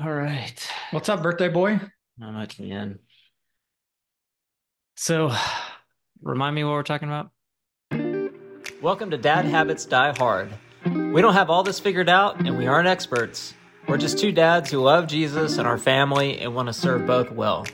All 0.00 0.12
right. 0.12 0.68
What's 0.92 1.08
up, 1.08 1.24
birthday 1.24 1.48
boy? 1.48 1.80
Not 2.18 2.32
much, 2.32 2.60
man. 2.60 3.00
So, 4.96 5.34
remind 6.22 6.54
me 6.54 6.62
what 6.62 6.70
we're 6.70 6.84
talking 6.84 7.08
about. 7.08 7.30
Welcome 8.80 9.10
to 9.10 9.18
Dad 9.18 9.44
Habits 9.44 9.86
Die 9.86 10.16
Hard. 10.16 10.50
We 10.84 11.20
don't 11.20 11.32
have 11.32 11.50
all 11.50 11.64
this 11.64 11.80
figured 11.80 12.08
out, 12.08 12.38
and 12.38 12.56
we 12.56 12.68
aren't 12.68 12.86
experts. 12.86 13.54
We're 13.88 13.98
just 13.98 14.20
two 14.20 14.30
dads 14.30 14.70
who 14.70 14.78
love 14.78 15.08
Jesus 15.08 15.58
and 15.58 15.66
our 15.66 15.78
family 15.78 16.38
and 16.38 16.54
want 16.54 16.68
to 16.68 16.72
serve 16.72 17.04
both 17.04 17.32
well. 17.32 17.66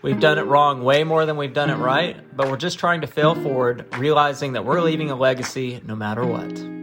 We've 0.00 0.20
done 0.20 0.38
it 0.38 0.46
wrong 0.46 0.82
way 0.82 1.04
more 1.04 1.26
than 1.26 1.36
we've 1.36 1.52
done 1.52 1.68
it 1.68 1.76
right, 1.76 2.16
but 2.34 2.48
we're 2.48 2.56
just 2.56 2.78
trying 2.78 3.02
to 3.02 3.06
fail 3.06 3.34
forward, 3.34 3.94
realizing 3.98 4.54
that 4.54 4.64
we're 4.64 4.80
leaving 4.80 5.10
a 5.10 5.16
legacy 5.16 5.82
no 5.84 5.94
matter 5.94 6.24
what. 6.24 6.75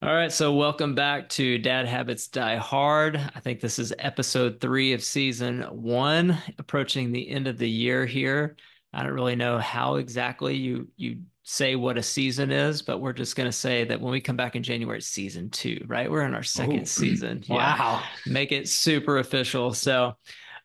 All 0.00 0.14
right, 0.14 0.30
so 0.30 0.54
welcome 0.54 0.94
back 0.94 1.28
to 1.30 1.58
Dad 1.58 1.86
Habits 1.86 2.28
Die 2.28 2.56
Hard. 2.56 3.16
I 3.16 3.40
think 3.40 3.58
this 3.58 3.80
is 3.80 3.92
episode 3.98 4.60
three 4.60 4.92
of 4.92 5.02
season 5.02 5.62
one, 5.62 6.38
approaching 6.56 7.10
the 7.10 7.28
end 7.28 7.48
of 7.48 7.58
the 7.58 7.68
year 7.68 8.06
here. 8.06 8.56
I 8.92 9.02
don't 9.02 9.12
really 9.12 9.34
know 9.34 9.58
how 9.58 9.96
exactly 9.96 10.54
you 10.54 10.86
you 10.96 11.22
say 11.42 11.74
what 11.74 11.98
a 11.98 12.02
season 12.04 12.52
is, 12.52 12.80
but 12.80 13.00
we're 13.00 13.12
just 13.12 13.34
going 13.34 13.48
to 13.48 13.52
say 13.52 13.82
that 13.86 14.00
when 14.00 14.12
we 14.12 14.20
come 14.20 14.36
back 14.36 14.54
in 14.54 14.62
January, 14.62 14.98
it's 14.98 15.08
season 15.08 15.50
two, 15.50 15.84
right? 15.88 16.08
We're 16.08 16.24
in 16.24 16.34
our 16.34 16.44
second 16.44 16.82
Ooh. 16.82 16.84
season. 16.86 17.42
Wow. 17.48 18.04
Make 18.24 18.52
it 18.52 18.68
super 18.68 19.18
official. 19.18 19.74
So 19.74 20.14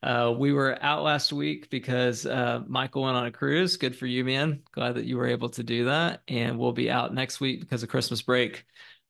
uh, 0.03 0.31
we 0.37 0.53
were 0.53 0.77
out 0.83 1.01
last 1.01 1.33
week 1.33 1.69
because 1.71 2.25
uh, 2.27 2.61
Michael 2.67 3.03
went 3.03 3.15
on 3.15 3.25
a 3.25 3.31
cruise. 3.31 3.77
Good 3.77 3.95
for 3.95 4.05
you, 4.05 4.25
man. 4.25 4.61
Glad 4.73 4.95
that 4.95 5.05
you 5.05 5.17
were 5.17 5.27
able 5.27 5.49
to 5.49 5.63
do 5.63 5.85
that. 5.85 6.21
And 6.27 6.59
we'll 6.59 6.73
be 6.73 6.91
out 6.91 7.13
next 7.13 7.39
week 7.39 7.61
because 7.61 7.81
of 7.81 7.89
Christmas 7.89 8.21
break, 8.21 8.65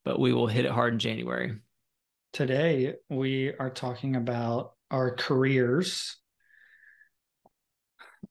but 0.05 0.19
we 0.19 0.33
will 0.33 0.47
hit 0.47 0.65
it 0.65 0.71
hard 0.71 0.93
in 0.93 0.99
January. 0.99 1.57
Today 2.33 2.95
we 3.09 3.53
are 3.53 3.69
talking 3.69 4.15
about 4.15 4.73
our 4.91 5.15
careers. 5.15 6.17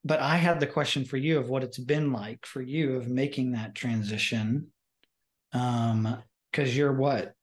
But 0.05 0.21
I 0.21 0.37
had 0.37 0.59
the 0.59 0.67
question 0.67 1.05
for 1.05 1.17
you 1.17 1.39
of 1.39 1.49
what 1.49 1.63
it's 1.63 1.79
been 1.79 2.13
like 2.13 2.45
for 2.45 2.61
you 2.61 2.97
of 2.97 3.09
making 3.09 3.53
that 3.53 3.75
transition. 3.75 4.69
Um, 5.53 6.23
because 6.51 6.77
you're 6.77 6.93
what 6.93 7.35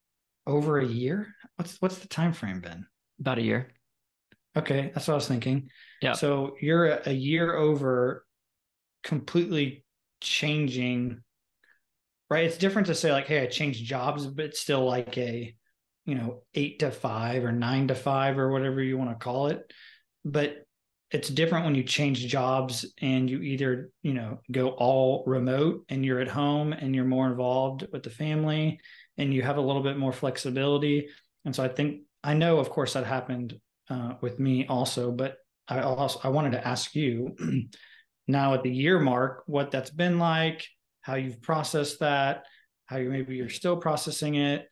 over 0.46 0.80
a 0.80 0.86
year? 0.86 1.36
What's 1.56 1.78
what's 1.82 2.00
the 2.00 2.08
time 2.08 2.34
frame 2.34 2.60
been? 2.60 2.86
About 3.20 3.40
a 3.40 3.44
year. 3.44 3.70
Okay, 4.58 4.92
that's 4.94 5.08
what 5.08 5.14
I 5.14 5.16
was 5.16 5.28
thinking. 5.28 5.70
Yeah. 6.02 6.14
So 6.14 6.56
you're 6.60 6.86
a, 6.86 7.10
a 7.10 7.14
year 7.14 7.56
over 7.56 8.26
completely 9.04 9.86
changing, 10.22 11.22
right? 12.30 12.46
It's 12.46 12.58
different 12.58 12.88
to 12.88 12.96
say 12.96 13.12
like, 13.12 13.28
hey, 13.28 13.42
I 13.42 13.48
changed 13.48 13.86
jobs, 13.86 14.26
but 14.26 14.56
still 14.56 14.86
like 14.86 15.18
a, 15.18 15.56
you 16.06 16.16
know, 16.16 16.44
eight 16.54 16.80
to 16.80 16.92
five 16.92 17.44
or 17.44 17.52
nine 17.52 17.88
to 17.88 17.96
five 17.96 18.38
or 18.38 18.52
whatever 18.52 18.82
you 18.82 18.98
want 18.98 19.10
to 19.12 19.24
call 19.24 19.48
it. 19.48 19.72
But 20.24 20.66
it's 21.12 21.30
different 21.30 21.66
when 21.66 21.76
you 21.76 21.84
change 21.84 22.26
jobs 22.28 22.86
and 23.02 23.30
you 23.30 23.42
either, 23.42 23.92
you 24.04 24.14
know, 24.14 24.40
go 24.52 24.70
all 24.70 25.24
remote 25.26 25.86
and 25.90 26.06
you're 26.06 26.20
at 26.20 26.28
home 26.28 26.72
and 26.72 26.94
you're 26.94 27.06
more 27.06 27.28
involved 27.28 27.88
with 27.92 28.04
the 28.04 28.12
family 28.12 28.80
and 29.18 29.34
you 29.34 29.42
have 29.42 29.58
a 29.58 29.62
little 29.62 29.82
bit 29.82 29.98
more 29.98 30.14
flexibility. 30.14 31.08
And 31.46 31.56
so 31.56 31.64
I 31.64 31.68
think 31.68 32.02
I 32.24 32.36
know, 32.36 32.60
of 32.60 32.70
course, 32.70 32.94
that 32.94 33.06
happened 33.06 33.60
uh, 33.90 34.14
with 34.22 34.40
me 34.40 34.68
also, 34.68 35.12
but 35.12 35.38
I 35.68 35.82
also 35.82 36.20
I 36.24 36.30
wanted 36.30 36.52
to 36.52 36.68
ask 36.68 36.94
you 36.94 37.36
now 38.28 38.54
at 38.54 38.64
the 38.64 38.72
year 38.72 39.00
mark 39.00 39.44
what 39.48 39.72
that's 39.72 39.90
been 39.90 40.20
like, 40.20 40.68
how 41.02 41.16
you've 41.16 41.42
processed 41.42 42.00
that, 42.00 42.44
how 42.86 42.98
you 42.98 43.10
maybe 43.10 43.36
you're 43.36 43.50
still 43.50 43.78
processing 43.78 44.36
it. 44.36 44.68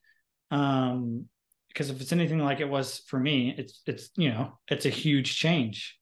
Um, 0.51 1.25
because 1.67 1.91
if 1.91 2.01
it's 2.01 2.11
anything 2.11 2.39
like 2.39 2.59
it 2.59 2.69
was 2.69 3.03
for 3.07 3.19
me, 3.19 3.53
it's 3.55 3.81
it's 3.85 4.09
you 4.15 4.29
know 4.29 4.57
it's 4.67 4.85
a 4.87 4.89
huge 4.89 5.37
change. 5.37 5.97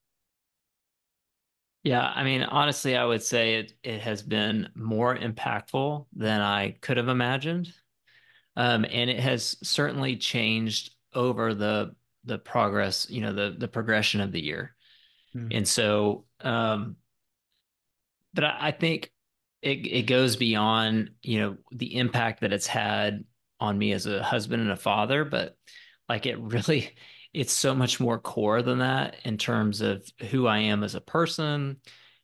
Yeah, 1.83 2.01
I 2.01 2.23
mean, 2.23 2.43
honestly, 2.43 2.95
I 2.95 3.03
would 3.03 3.21
say 3.21 3.55
it 3.55 3.73
it 3.83 4.01
has 4.01 4.21
been 4.21 4.69
more 4.73 5.15
impactful 5.17 6.05
than 6.15 6.41
I 6.41 6.77
could 6.81 6.97
have 6.97 7.09
imagined. 7.09 7.73
Um, 8.55 8.85
and 8.89 9.09
it 9.09 9.19
has 9.19 9.57
certainly 9.63 10.15
changed 10.15 10.95
over 11.13 11.53
the 11.53 11.93
the 12.23 12.37
progress, 12.37 13.07
you 13.09 13.21
know, 13.21 13.33
the 13.33 13.55
the 13.57 13.67
progression 13.67 14.21
of 14.21 14.31
the 14.31 14.41
year. 14.41 14.75
Hmm. 15.33 15.47
And 15.51 15.67
so 15.67 16.25
um 16.41 16.95
but 18.33 18.43
I, 18.43 18.57
I 18.61 18.71
think 18.71 19.11
it 19.65 19.87
it 19.87 20.03
goes 20.03 20.35
beyond, 20.35 21.09
you 21.23 21.39
know, 21.39 21.57
the 21.71 21.97
impact 21.97 22.41
that 22.41 22.53
it's 22.53 22.67
had 22.67 23.23
on 23.59 23.77
me 23.77 23.93
as 23.93 24.05
a 24.05 24.21
husband 24.21 24.61
and 24.61 24.71
a 24.71 24.77
father, 24.77 25.25
but 25.25 25.57
like 26.07 26.25
it 26.27 26.39
really 26.39 26.91
it's 27.33 27.51
so 27.51 27.75
much 27.75 27.99
more 27.99 28.17
core 28.17 28.61
than 28.61 28.79
that 28.79 29.17
in 29.25 29.37
terms 29.37 29.81
of 29.81 30.07
who 30.29 30.47
I 30.47 30.59
am 30.59 30.83
as 30.83 30.95
a 30.95 31.01
person 31.01 31.77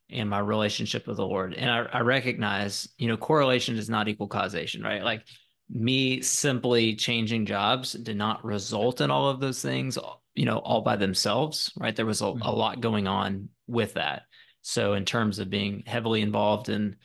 and 0.09 0.30
my 0.30 0.40
relationship 0.40 1.06
with 1.06 1.18
the 1.18 1.25
Lord. 1.25 1.53
And 1.53 1.69
I, 1.69 1.80
I 1.97 2.00
recognize, 2.00 2.88
you 2.97 3.09
know, 3.09 3.18
correlation 3.18 3.75
does 3.75 3.90
not 3.90 4.07
equal 4.07 4.30
causation, 4.30 4.81
right? 4.84 5.03
Like 5.03 5.25
me 5.69 6.22
simply 6.22 6.96
changing 6.96 7.46
jobs 7.46 7.91
did 7.91 8.16
not 8.16 8.46
result 8.46 9.01
in 9.01 9.12
all 9.12 9.28
of 9.30 9.41
those 9.41 9.62
things, 9.62 9.97
you 10.34 10.46
know, 10.46 10.59
all 10.59 10.81
by 10.81 10.96
themselves, 10.96 11.74
right? 11.78 11.96
There 11.96 12.06
was 12.06 12.22
a, 12.22 12.28
a 12.28 12.34
mm-hmm. 12.34 12.47
lot 12.47 12.80
going 12.80 13.07
on 13.07 13.50
with 13.68 13.96
that. 13.96 14.24
So, 14.62 14.94
in 14.94 15.03
terms 15.06 15.40
of 15.40 15.50
being 15.50 15.84
heavily 15.85 16.22
involved 16.22 16.69
in 16.69 16.96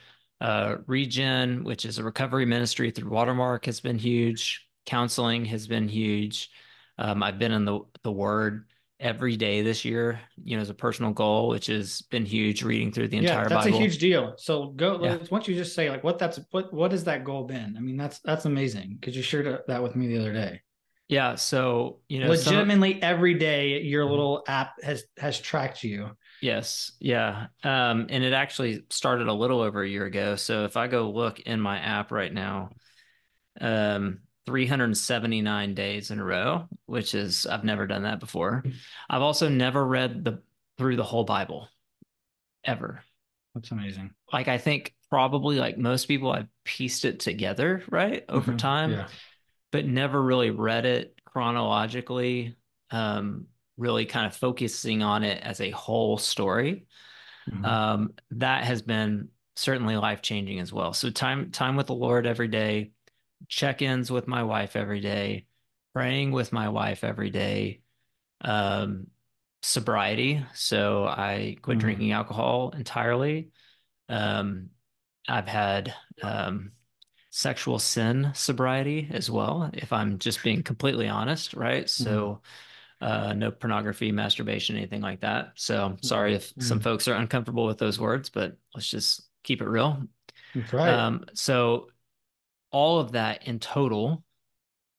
uh, 0.41 0.77
Regen, 0.87 1.65
which 1.65 1.85
is 1.85 1.99
a 1.99 2.05
recovery 2.05 2.47
ministry 2.47 2.91
through 2.91 3.11
Watermark, 3.11 3.67
has 3.67 3.81
been 3.81 3.99
huge. 3.99 4.67
Counseling 4.85 5.45
has 5.47 5.67
been 5.67 5.89
huge. 5.89 6.51
Um, 6.99 7.23
I've 7.23 7.39
been 7.39 7.53
in 7.53 7.65
the 7.65 7.81
the 8.03 8.13
Word 8.13 8.67
every 8.99 9.37
day 9.37 9.61
this 9.63 9.85
year, 9.85 10.21
you 10.43 10.57
know, 10.57 10.63
as 10.63 10.71
a 10.71 10.75
personal 10.75 11.13
goal, 11.13 11.49
which 11.49 11.67
has 11.67 12.03
been 12.03 12.25
huge. 12.25 12.63
Reading 12.63 12.93
through 12.93 13.09
the 13.09 13.19
entire 13.19 13.43
yeah, 13.43 13.49
that's 13.49 13.65
Bible. 13.67 13.79
a 13.79 13.81
huge 13.81 13.99
deal. 13.99 14.35
So 14.39 14.69
go. 14.69 15.03
Yeah. 15.03 15.17
Why 15.17 15.27
don't 15.39 15.49
you 15.49 15.55
just 15.55 15.75
say 15.75 15.91
like 15.91 16.05
what 16.05 16.19
that's 16.19 16.39
what 16.51 16.73
what 16.73 16.93
has 16.93 17.05
that 17.05 17.25
goal 17.25 17.45
been? 17.45 17.75
I 17.77 17.81
mean, 17.81 17.97
that's 17.97 18.21
that's 18.21 18.45
amazing 18.45 18.99
because 19.01 19.17
you 19.17 19.23
shared 19.23 19.63
that 19.67 19.83
with 19.83 19.97
me 19.97 20.07
the 20.07 20.19
other 20.19 20.33
day. 20.33 20.63
Yeah. 21.09 21.35
So 21.35 22.01
you 22.09 22.21
know, 22.21 22.35
some- 22.35 22.55
Legitimately, 22.55 23.03
every 23.03 23.35
day 23.35 23.83
your 23.83 24.05
little 24.05 24.45
app 24.49 24.83
has 24.83 25.05
has 25.19 25.39
tracked 25.41 25.83
you. 25.85 26.11
Yes. 26.41 26.93
Yeah. 27.01 27.47
Um, 27.65 28.07
and 28.11 28.23
it 28.23 28.33
actually 28.33 28.85
started 28.91 29.29
a 29.29 29.33
little 29.33 29.61
over 29.61 29.83
a 29.83 29.89
year 29.89 30.05
ago. 30.05 30.37
So 30.37 30.65
if 30.65 30.77
I 30.77 30.87
go 30.87 31.11
look 31.11 31.41
in 31.41 31.61
my 31.61 31.79
app 31.79 32.11
right 32.13 32.33
now, 32.33 32.71
um, 33.61 34.21
379 34.47 35.75
days 35.75 36.11
in 36.11 36.21
a 36.21 36.25
row, 36.25 36.69
which 36.87 37.15
is 37.15 37.47
I've 37.47 37.65
never 37.65 37.87
done 37.87 38.03
that 38.05 38.21
before. 38.21 38.65
I've 39.11 39.23
also 39.23 39.49
never 39.49 39.85
read 39.85 40.25
the 40.25 40.43
through 40.79 40.97
the 40.97 41.05
whole 41.05 41.25
Bible 41.25 41.69
ever. 42.65 43.03
That's 43.55 43.71
amazing. 43.71 44.11
Like 44.33 44.49
I 44.49 44.59
think 44.59 44.95
probably 45.11 45.57
like 45.57 45.79
most 45.79 46.07
people 46.07 46.31
I've 46.31 46.49
pieced 46.65 47.05
it 47.05 47.21
together, 47.21 47.83
right? 47.91 48.25
Over 48.29 48.53
Mhm. 48.53 48.59
time, 48.59 48.91
Yeah. 48.91 49.09
but 49.73 49.87
never 49.87 50.23
really 50.23 50.51
read 50.51 50.85
it 50.85 51.19
chronologically. 51.25 52.57
Um, 52.91 53.47
really 53.77 54.07
kind 54.07 54.27
of 54.27 54.35
focusing 54.35 55.03
on 55.03 55.23
it 55.23 55.43
as 55.43 55.61
a 55.61 55.71
whole 55.71 56.19
story 56.19 56.87
Mhm. 57.47 57.65
um, 57.65 58.15
that 58.33 58.65
has 58.65 58.83
been 58.83 59.29
certainly 59.57 59.97
life 59.97 60.23
changing 60.23 60.61
as 60.61 60.73
well. 60.73 60.93
So 60.93 61.11
time 61.11 61.51
time 61.51 61.77
with 61.77 61.87
the 61.87 61.95
Lord 61.95 62.27
every 62.27 62.49
day, 62.49 62.93
check-ins 63.49 64.11
with 64.11 64.29
my 64.29 64.43
wife 64.43 64.77
every 64.77 65.01
day, 65.01 65.47
praying 65.95 66.33
with 66.33 66.53
my 66.53 66.69
wife 66.69 67.05
every 67.05 67.31
day, 67.31 67.83
um, 68.43 69.09
sobriety. 69.63 70.45
So 70.55 71.07
I 71.07 71.57
quit 71.63 71.79
Mhm. 71.79 71.81
drinking 71.81 72.13
alcohol 72.13 72.71
entirely. 72.71 73.51
Um, 74.09 74.71
I've 75.29 75.49
had 75.49 75.95
um, 76.23 76.73
sexual 77.31 77.79
sin 77.79 78.31
sobriety 78.35 79.09
as 79.13 79.31
well, 79.31 79.71
if 79.73 79.93
I'm 79.93 80.19
just 80.19 80.43
being 80.43 80.63
completely 80.63 81.09
honest, 81.09 81.55
right? 81.55 81.89
So 81.91 82.43
uh, 83.01 83.33
no 83.35 83.51
pornography, 83.51 84.13
masturbation, 84.13 84.77
anything 84.77 85.03
like 85.03 85.21
that. 85.21 85.53
So 85.57 85.97
sorry 86.03 86.35
if 86.35 86.53
some 86.59 86.81
Mhm. 86.81 86.81
folks 86.81 87.09
are 87.09 87.15
uncomfortable 87.15 87.67
with 87.67 87.79
those 87.79 88.01
words, 88.01 88.31
but 88.31 88.57
let's 88.75 88.89
just 88.89 89.29
keep 89.45 89.61
it 89.61 89.69
real. 89.69 90.03
That's 90.55 90.73
right. 90.73 91.07
Um, 91.07 91.25
so 91.35 91.89
all 92.71 93.01
of 93.01 93.13
that 93.13 93.47
in 93.47 93.59
total 93.59 94.25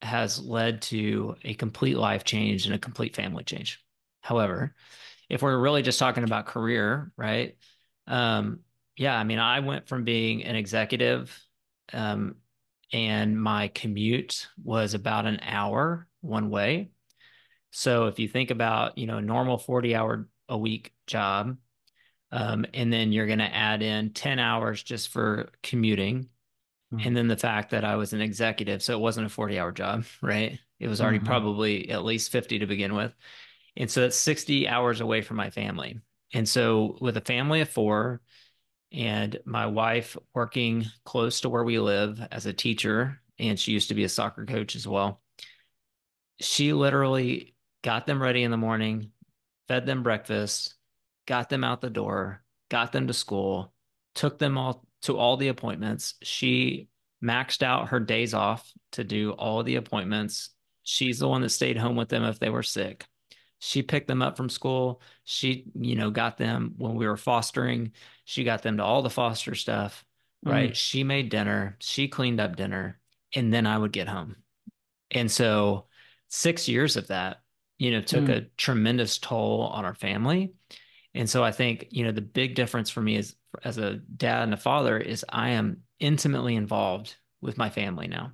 has 0.01 0.39
led 0.39 0.81
to 0.83 1.35
a 1.43 1.53
complete 1.53 1.97
life 1.97 2.23
change 2.23 2.65
and 2.65 2.75
a 2.75 2.79
complete 2.79 3.15
family 3.15 3.43
change. 3.43 3.83
However, 4.21 4.75
if 5.29 5.41
we're 5.41 5.59
really 5.59 5.81
just 5.81 5.99
talking 5.99 6.23
about 6.23 6.45
career, 6.47 7.11
right? 7.17 7.57
Um, 8.07 8.61
yeah, 8.95 9.17
I 9.17 9.23
mean, 9.23 9.39
I 9.39 9.59
went 9.61 9.87
from 9.87 10.03
being 10.03 10.43
an 10.43 10.55
executive, 10.55 11.37
um, 11.93 12.35
and 12.93 13.41
my 13.41 13.67
commute 13.69 14.47
was 14.63 14.93
about 14.93 15.25
an 15.25 15.39
hour 15.43 16.07
one 16.21 16.49
way. 16.49 16.91
So 17.77 18.07
if 18.07 18.17
you 18.17 18.27
think 18.27 18.49
about, 18.49 18.97
you 18.97 19.05
know, 19.05 19.17
a 19.17 19.21
normal 19.21 19.59
40 19.59 19.95
hour 19.95 20.27
a 20.49 20.57
week 20.57 20.95
job, 21.05 21.57
um, 22.31 22.65
and 22.73 22.91
then 22.91 23.11
you're 23.11 23.27
going 23.27 23.37
to 23.37 23.55
add 23.55 23.83
in 23.83 24.13
10 24.13 24.39
hours 24.39 24.81
just 24.81 25.09
for 25.09 25.49
commuting, 25.61 26.27
Mhm. 26.91 27.05
and 27.05 27.15
then 27.15 27.27
the 27.27 27.37
fact 27.37 27.69
that 27.69 27.85
I 27.85 27.95
was 27.95 28.13
an 28.13 28.21
executive, 28.21 28.81
so 28.81 28.93
it 28.93 28.99
wasn't 28.99 29.27
a 29.27 29.29
40 29.29 29.59
hour 29.59 29.71
job, 29.71 30.05
right? 30.23 30.59
It 30.79 30.87
was 30.87 31.01
already 31.01 31.19
Mhm. 31.19 31.25
probably 31.25 31.91
at 31.91 32.03
least 32.03 32.31
50 32.31 32.57
to 32.57 32.65
begin 32.65 32.95
with. 32.95 33.13
And 33.75 33.91
so 33.91 34.01
that's 34.01 34.17
60 34.17 34.67
hours 34.67 34.99
away 34.99 35.21
from 35.21 35.37
my 35.37 35.51
family. 35.51 35.99
And 36.33 36.49
so 36.49 36.97
with 36.99 37.15
a 37.17 37.21
family 37.21 37.61
of 37.61 37.69
four 37.69 38.21
and 38.91 39.39
my 39.45 39.67
wife 39.67 40.17
working 40.33 40.87
close 41.05 41.41
to 41.41 41.49
where 41.49 41.63
we 41.63 41.77
live 41.77 42.27
as 42.31 42.47
a 42.47 42.53
teacher, 42.53 43.21
and 43.37 43.59
she 43.59 43.71
used 43.71 43.89
to 43.89 43.95
be 43.95 44.03
a 44.03 44.09
soccer 44.09 44.47
coach 44.47 44.75
as 44.75 44.87
well, 44.87 45.21
she 46.39 46.73
literally 46.73 47.53
got 47.83 48.05
them 48.05 48.21
ready 48.21 48.43
in 48.43 48.51
the 48.51 48.57
morning, 48.57 49.11
fed 49.67 49.85
them 49.85 50.03
breakfast, 50.03 50.75
got 51.25 51.49
them 51.49 51.63
out 51.63 51.81
the 51.81 51.89
door, 51.89 52.43
got 52.69 52.91
them 52.91 53.07
to 53.07 53.13
school, 53.13 53.73
took 54.15 54.39
them 54.39 54.57
all 54.57 54.85
to 55.03 55.17
all 55.17 55.37
the 55.37 55.49
appointments. 55.49 56.15
She 56.23 56.89
maxed 57.23 57.63
out 57.63 57.89
her 57.89 57.99
days 57.99 58.33
off 58.33 58.71
to 58.93 59.03
do 59.03 59.31
all 59.31 59.63
the 59.63 59.75
appointments. 59.75 60.49
She's 60.83 61.19
the 61.19 61.27
one 61.27 61.41
that 61.41 61.49
stayed 61.49 61.77
home 61.77 61.95
with 61.95 62.09
them 62.09 62.23
if 62.23 62.39
they 62.39 62.49
were 62.49 62.63
sick. 62.63 63.05
She 63.59 63.81
picked 63.81 64.07
them 64.07 64.21
up 64.21 64.37
from 64.37 64.49
school. 64.49 65.01
She, 65.23 65.65
you 65.73 65.95
know, 65.95 66.11
got 66.11 66.37
them 66.37 66.75
when 66.77 66.95
we 66.95 67.07
were 67.07 67.17
fostering. 67.17 67.91
She 68.23 68.43
got 68.43 68.61
them 68.61 68.77
to 68.77 68.83
all 68.83 69.01
the 69.01 69.09
foster 69.09 69.55
stuff, 69.55 70.05
right? 70.43 70.71
Mm. 70.71 70.75
She 70.75 71.03
made 71.03 71.29
dinner. 71.29 71.75
She 71.79 72.07
cleaned 72.07 72.39
up 72.39 72.55
dinner. 72.55 72.99
And 73.33 73.53
then 73.53 73.65
I 73.65 73.77
would 73.77 73.91
get 73.91 74.07
home. 74.07 74.37
And 75.11 75.29
so 75.29 75.87
six 76.27 76.67
years 76.67 76.97
of 76.97 77.07
that, 77.07 77.41
you 77.77 77.91
know, 77.91 78.01
took 78.01 78.25
Mm. 78.25 78.37
a 78.37 78.41
tremendous 78.57 79.17
toll 79.17 79.61
on 79.61 79.85
our 79.85 79.95
family. 79.95 80.53
And 81.13 81.29
so 81.29 81.43
I 81.43 81.51
think, 81.51 81.87
you 81.91 82.03
know, 82.03 82.11
the 82.11 82.21
big 82.21 82.55
difference 82.55 82.89
for 82.89 83.01
me 83.01 83.15
is 83.15 83.35
as 83.63 83.77
a 83.77 83.95
dad 83.95 84.43
and 84.43 84.53
a 84.53 84.57
father 84.57 84.97
is 84.97 85.25
I 85.27 85.49
am 85.51 85.81
intimately 85.99 86.55
involved 86.55 87.15
with 87.41 87.57
my 87.57 87.69
family 87.69 88.07
now. 88.07 88.31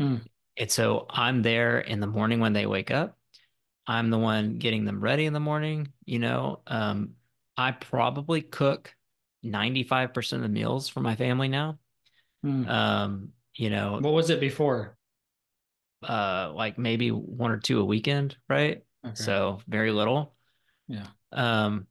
Mm. 0.00 0.22
And 0.56 0.70
so 0.70 1.06
I'm 1.10 1.42
there 1.42 1.78
in 1.78 2.00
the 2.00 2.06
morning 2.06 2.40
when 2.40 2.52
they 2.52 2.66
wake 2.66 2.90
up. 2.90 3.16
I'm 3.86 4.10
the 4.10 4.18
one 4.18 4.58
getting 4.58 4.84
them 4.84 5.00
ready 5.00 5.26
in 5.26 5.32
the 5.32 5.40
morning, 5.40 5.92
you 6.04 6.18
know. 6.18 6.62
Um, 6.66 7.12
I 7.56 7.70
probably 7.72 8.42
cook 8.42 8.94
95% 9.44 10.32
of 10.32 10.42
the 10.42 10.48
meals 10.48 10.88
for 10.88 11.00
my 11.00 11.14
family 11.14 11.48
now. 11.48 11.78
Mm. 12.44 12.68
Um, 12.68 13.28
you 13.54 13.70
know, 13.70 13.98
What 14.00 14.12
was 14.12 14.30
it 14.30 14.40
before? 14.40 14.95
Uh 16.08 16.52
like 16.54 16.78
maybe 16.78 17.10
one 17.10 17.50
or 17.50 17.58
two 17.58 17.80
a 17.80 17.84
weekend, 17.84 18.36
right? 18.48 18.82
Okay. 19.04 19.14
So 19.14 19.60
very 19.68 19.92
little. 19.92 20.36
yeah. 20.88 21.06
Um, 21.32 21.86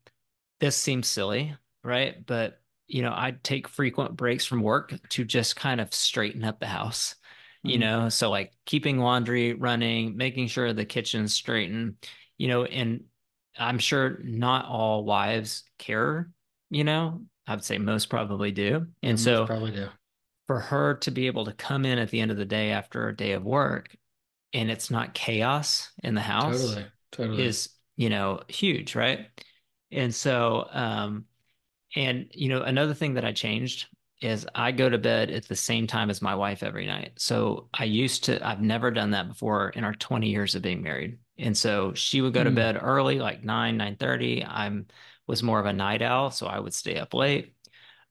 this 0.59 0.77
seems 0.77 1.07
silly, 1.07 1.55
right? 1.83 2.25
But 2.25 2.61
you 2.87 3.01
know, 3.01 3.11
I 3.11 3.35
take 3.43 3.67
frequent 3.67 4.15
breaks 4.15 4.45
from 4.45 4.61
work 4.61 4.93
to 5.09 5.25
just 5.25 5.55
kind 5.55 5.81
of 5.81 5.93
straighten 5.93 6.43
up 6.43 6.59
the 6.59 6.67
house, 6.67 7.15
you 7.65 7.77
Mhm. 7.77 7.79
know, 7.79 8.09
so 8.09 8.29
like 8.29 8.53
keeping 8.65 8.99
laundry 8.99 9.53
running, 9.53 10.17
making 10.17 10.47
sure 10.47 10.71
the 10.73 10.85
kitchen's 10.85 11.33
straightened, 11.33 11.95
you 12.37 12.47
know, 12.47 12.65
and 12.65 13.05
I'm 13.57 13.79
sure 13.79 14.19
not 14.23 14.65
all 14.65 15.03
wives 15.05 15.63
care, 15.79 16.31
you 16.69 16.83
know, 16.83 17.23
I 17.47 17.55
would 17.55 17.63
say 17.63 17.79
most 17.79 18.09
probably 18.09 18.51
do. 18.51 18.87
And 19.01 19.19
most 19.19 19.19
so 19.19 19.45
probably 19.45 19.71
do. 19.71 19.89
for 20.47 20.59
her 20.59 20.95
to 20.95 21.11
be 21.11 21.27
able 21.27 21.45
to 21.45 21.53
come 21.53 21.85
in 21.85 21.97
at 21.99 22.09
the 22.09 22.19
end 22.19 22.31
of 22.31 22.37
the 22.37 22.45
day 22.45 22.71
after 22.71 23.07
a 23.09 23.15
day 23.15 23.33
of 23.33 23.43
work 23.43 23.95
and 24.55 24.71
it's 24.71 24.89
not 24.91 25.13
chaos 25.13 25.91
in 26.03 26.15
the 26.15 26.21
house 26.21 26.53
Totally. 26.61 26.85
Totally. 27.11 27.43
is 27.45 27.69
you 27.97 28.09
know 28.09 28.41
huge 28.49 28.95
right 28.95 29.27
and 29.91 30.13
so 30.15 30.67
um 30.71 31.25
and 31.95 32.27
you 32.31 32.49
know 32.49 32.61
another 32.61 32.93
thing 32.93 33.13
that 33.15 33.25
i 33.25 33.31
changed 33.31 33.87
is 34.21 34.47
i 34.55 34.71
go 34.71 34.89
to 34.89 34.97
bed 34.97 35.29
at 35.29 35.47
the 35.47 35.55
same 35.55 35.87
time 35.87 36.09
as 36.09 36.21
my 36.21 36.35
wife 36.35 36.63
every 36.63 36.85
night 36.85 37.11
so 37.17 37.69
i 37.73 37.83
used 37.83 38.23
to 38.25 38.45
i've 38.47 38.61
never 38.61 38.91
done 38.91 39.11
that 39.11 39.27
before 39.27 39.69
in 39.71 39.83
our 39.83 39.93
20 39.95 40.29
years 40.29 40.55
of 40.55 40.61
being 40.61 40.81
married 40.81 41.17
and 41.37 41.57
so 41.57 41.93
she 41.93 42.21
would 42.21 42.33
go 42.33 42.43
to 42.43 42.51
Mm. 42.51 42.55
bed 42.55 42.79
early 42.81 43.19
like 43.19 43.43
9 43.43 43.77
9:30 43.77 44.45
i'm 44.47 44.87
was 45.27 45.43
more 45.43 45.59
of 45.59 45.65
a 45.67 45.73
night 45.73 46.01
owl 46.01 46.31
so 46.31 46.47
i 46.47 46.59
would 46.59 46.73
stay 46.73 46.97
up 46.97 47.13
late 47.13 47.53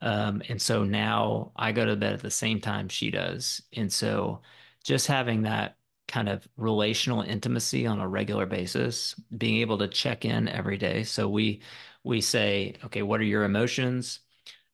um 0.03 0.43
and 0.49 0.61
so 0.61 0.85
now 0.85 1.53
i 1.57 1.73
go 1.73 1.85
to 1.87 1.97
bed 1.97 2.15
at 2.15 2.23
the 2.23 2.31
same 2.31 2.61
time 2.61 2.89
she 2.89 3.11
does 3.11 3.63
and 3.75 3.93
so 3.93 4.43
just 4.85 5.07
having 5.07 5.43
that 5.43 5.77
kind 6.15 6.29
of 6.29 6.47
relational 6.57 7.23
intimacy 7.23 7.89
on 7.89 7.99
a 7.99 8.09
regular 8.09 8.47
basis, 8.47 9.17
being 9.37 9.57
able 9.63 9.79
to 9.79 9.89
check 9.89 10.25
in 10.25 10.47
every 10.49 10.79
day. 10.79 11.03
So 11.03 11.29
we 11.29 11.63
we 12.05 12.21
say, 12.21 12.75
okay, 12.85 13.03
what 13.03 13.21
are 13.21 13.25
your 13.25 13.45
emotions? 13.45 14.21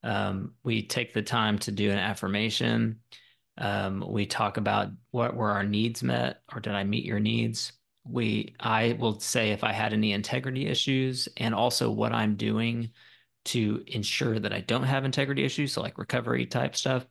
Um, 0.03 0.55
we 0.65 0.87
take 0.87 1.15
the 1.15 1.23
time 1.23 1.59
to 1.61 1.73
do 1.73 1.91
an 1.91 1.99
affirmation. 1.99 3.01
Um, 3.57 4.05
we 4.07 4.27
talk 4.27 4.59
about 4.59 4.89
what 5.13 5.35
were 5.35 5.51
our 5.51 5.65
needs 5.65 6.03
met, 6.03 6.43
or 6.53 6.61
did 6.61 6.75
I 6.75 6.85
meet 6.85 7.07
your 7.07 7.21
needs? 7.21 7.73
We 8.05 8.55
I 8.61 8.97
will 9.01 9.19
say 9.21 9.51
if 9.53 9.65
I 9.65 9.73
had 9.73 9.93
any 9.95 10.13
integrity 10.13 10.67
issues, 10.67 11.27
and 11.39 11.55
also 11.55 11.91
what 11.91 12.13
I'm 12.13 12.37
doing 12.37 12.91
to 13.47 13.83
ensure 13.87 14.39
that 14.39 14.53
I 14.53 14.61
don't 14.61 14.85
have 14.85 15.07
integrity 15.07 15.45
issues, 15.45 15.73
so 15.73 15.81
like 15.83 15.99
recovery 15.99 16.47
type 16.47 16.77
stuff. 16.77 17.07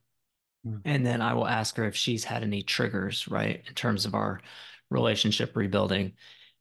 Mm. 0.65 0.81
And 0.85 1.05
then 1.05 1.21
I 1.21 1.33
will 1.33 1.47
ask 1.47 1.75
her 1.77 1.85
if 1.85 1.95
she's 1.95 2.23
had 2.23 2.43
any 2.43 2.63
triggers, 2.63 3.27
right, 3.27 3.63
in 3.67 3.73
terms 3.75 4.05
of 4.05 4.15
our 4.15 4.41
relationship 4.89 5.55
rebuilding. 5.55 6.13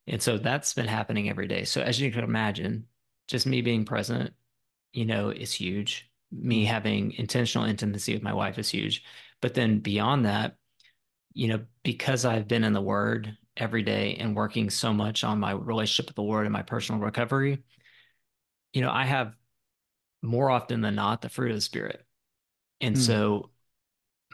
And 0.07 0.23
so 0.23 0.39
that's 0.39 0.75
been 0.75 0.87
happening 0.89 1.29
every 1.29 1.47
day. 1.49 1.65
So 1.65 1.83
as 1.83 2.01
you 2.01 2.11
can 2.13 2.25
imagine, 2.25 2.87
just 3.29 3.47
me 3.47 3.63
being 3.63 3.85
present, 3.85 4.33
you 4.93 5.07
know, 5.07 5.31
is 5.31 5.53
huge. 5.53 6.11
Me 6.33 6.65
Mm. 6.65 6.67
having 6.67 7.13
intentional 7.13 7.67
intimacy 7.69 8.15
with 8.15 8.23
my 8.23 8.33
wife 8.35 8.59
is 8.59 8.69
huge. 8.71 9.05
But 9.41 9.55
then 9.55 9.81
beyond 9.81 10.27
that, 10.27 10.57
you 11.35 11.49
know, 11.49 11.65
because 11.83 12.25
I've 12.25 12.49
been 12.49 12.65
in 12.65 12.73
the 12.73 12.83
Word 12.83 13.37
every 13.57 13.83
day 13.83 14.17
and 14.17 14.37
working 14.37 14.71
so 14.71 14.93
much 14.93 15.25
on 15.25 15.41
my 15.41 15.53
relationship 15.53 16.09
with 16.11 16.17
the 16.17 16.23
Lord 16.23 16.47
and 16.47 16.53
my 16.53 16.63
personal 16.63 17.01
recovery, 17.01 17.63
you 18.73 18.83
know, 18.83 18.91
I 18.91 19.05
have 19.05 19.35
more 20.23 20.51
often 20.51 20.81
than 20.81 20.95
not 20.95 21.23
the 21.23 21.29
fruit 21.29 21.51
of 21.51 21.57
the 21.57 21.61
Spirit. 21.63 22.05
And 22.81 22.97
Hmm. 22.97 23.01
so 23.01 23.51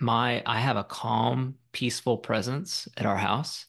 my 0.01 0.43
I 0.47 0.61
have 0.61 0.77
a 0.77 0.85
calm, 0.85 1.57
peaceful 1.73 2.19
presence 2.19 2.89
at 2.97 3.07
our 3.07 3.17
house. 3.17 3.67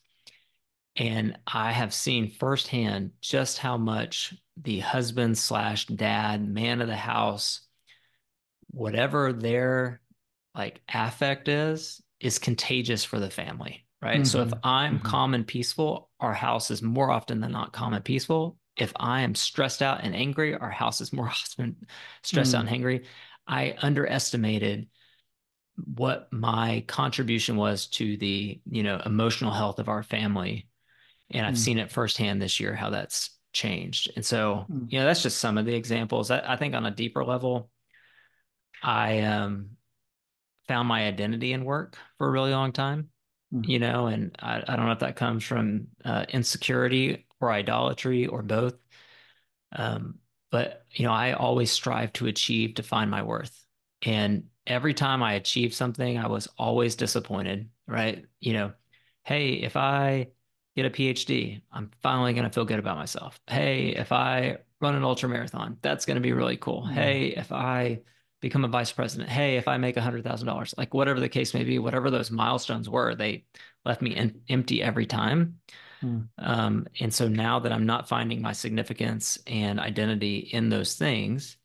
And 0.97 1.37
I 1.45 1.71
have 1.71 1.93
seen 1.93 2.31
firsthand 2.31 3.11
just 3.21 3.57
how 3.57 3.77
much 3.77 4.33
the 4.57 4.79
husband 4.79 5.37
slash 5.37 5.85
dad, 5.87 6.47
man 6.47 6.81
of 6.81 6.87
the 6.87 6.95
house, 6.95 7.61
whatever 8.71 9.33
their 9.33 10.01
like 10.55 10.81
affect 10.93 11.47
is, 11.47 12.01
is 12.19 12.39
contagious 12.39 13.03
for 13.03 13.19
the 13.19 13.29
family, 13.29 13.85
right? 14.01 14.25
So 14.25 14.41
if 14.41 14.51
Mhm. 14.51 14.59
I'm 14.63 14.99
Mhm. 14.99 15.03
calm 15.03 15.33
and 15.33 15.45
peaceful, 15.47 16.09
our 16.19 16.33
house 16.33 16.71
is 16.71 16.81
more 16.81 17.11
often 17.11 17.41
than 17.41 17.51
not 17.51 17.73
calm 17.73 17.93
and 17.93 18.03
peaceful. 18.05 18.57
If 18.77 18.93
I 18.97 19.21
am 19.21 19.35
stressed 19.35 19.81
out 19.81 20.03
and 20.03 20.15
angry, 20.15 20.55
our 20.55 20.69
house 20.71 21.01
is 21.01 21.13
more 21.13 21.27
often 21.29 21.87
stressed 22.23 22.55
out 22.55 22.61
Mm. 22.65 22.67
and 22.67 22.69
angry. 22.69 23.07
I 23.47 23.75
underestimated 23.81 24.89
what 25.75 26.31
my 26.31 26.83
contribution 26.87 27.57
was 27.57 27.87
to 27.87 28.17
the, 28.17 28.59
you 28.69 28.83
know, 28.83 29.01
emotional 29.05 29.51
health 29.51 29.79
of 29.79 29.89
our 29.89 30.03
family. 30.03 30.67
And 31.31 31.45
I've 31.45 31.55
Mm. 31.55 31.57
seen 31.57 31.79
it 31.79 31.91
firsthand 31.91 32.41
this 32.41 32.59
year 32.59 32.75
how 32.75 32.91
that's 32.91 33.31
changed. 33.51 34.11
And 34.15 34.25
so, 34.25 34.65
Mm. 34.69 34.91
you 34.91 34.99
know, 34.99 35.05
that's 35.05 35.23
just 35.23 35.39
some 35.39 35.57
of 35.57 35.65
the 35.65 35.75
examples. 35.75 36.31
I, 36.31 36.53
I 36.53 36.55
think 36.55 36.75
on 36.75 36.85
a 36.85 36.91
deeper 36.91 37.25
level, 37.25 37.69
I 38.83 39.19
um 39.21 39.71
found 40.67 40.87
my 40.87 41.07
identity 41.07 41.53
in 41.53 41.63
work 41.63 41.97
for 42.17 42.27
a 42.27 42.31
really 42.31 42.51
long 42.51 42.71
time, 42.71 43.09
Mm. 43.53 43.69
you 43.69 43.79
know, 43.79 44.07
and 44.07 44.35
I, 44.39 44.63
I 44.67 44.75
don't 44.75 44.85
know 44.85 44.91
if 44.91 44.99
that 44.99 45.15
comes 45.15 45.43
from 45.43 45.87
uh, 46.03 46.25
insecurity 46.29 47.27
or 47.39 47.51
idolatry 47.51 48.27
or 48.27 48.41
both. 48.41 48.75
Um, 49.71 50.19
but 50.51 50.85
you 50.91 51.05
know, 51.05 51.11
I 51.11 51.33
always 51.33 51.71
strive 51.71 52.13
to 52.13 52.27
achieve 52.27 52.75
to 52.75 52.83
find 52.83 53.11
my 53.11 53.23
worth. 53.23 53.55
And 54.03 54.45
every 54.67 54.93
time 54.93 55.23
I 55.23 55.33
achieved 55.33 55.73
something, 55.73 56.17
I 56.17 56.27
was 56.27 56.47
always 56.57 56.95
disappointed, 56.95 57.69
right? 57.87 58.25
You 58.39 58.53
know, 58.53 58.73
hey, 59.23 59.53
if 59.53 59.75
I 59.75 60.29
get 60.75 60.85
a 60.85 60.89
PhD, 60.89 61.61
I'm 61.71 61.91
finally 62.01 62.33
going 62.33 62.43
to 62.45 62.51
feel 62.51 62.65
good 62.65 62.79
about 62.79 62.97
myself. 62.97 63.39
Hey, 63.47 63.89
if 63.89 64.11
I 64.11 64.57
run 64.81 64.95
an 64.95 65.03
ultra 65.03 65.29
marathon, 65.29 65.77
that's 65.81 66.05
going 66.05 66.15
to 66.15 66.21
be 66.21 66.33
really 66.33 66.57
cool. 66.57 66.83
Mm. 66.83 66.91
Hey, 66.91 67.27
if 67.27 67.51
I 67.51 68.01
become 68.41 68.65
a 68.65 68.67
vice 68.67 68.91
president, 68.91 69.29
hey, 69.29 69.57
if 69.57 69.67
I 69.67 69.77
make 69.77 69.97
a 69.97 70.01
hundred 70.01 70.23
thousand 70.23 70.47
dollars, 70.47 70.73
like 70.77 70.93
whatever 70.93 71.19
the 71.19 71.29
case 71.29 71.53
may 71.53 71.63
be, 71.63 71.79
whatever 71.79 72.11
those 72.11 72.31
milestones 72.31 72.89
were, 72.89 73.15
they 73.15 73.45
left 73.85 74.01
me 74.01 74.15
en- 74.15 74.41
empty 74.49 74.83
every 74.83 75.05
time. 75.05 75.59
Mm. 76.03 76.27
Um, 76.37 76.87
and 76.99 77.13
so 77.13 77.27
now 77.27 77.59
that 77.59 77.71
I'm 77.71 77.85
not 77.85 78.09
finding 78.09 78.41
my 78.41 78.51
significance 78.51 79.39
and 79.47 79.79
identity 79.79 80.37
in 80.37 80.69
those 80.69 80.95
things, 80.95 81.57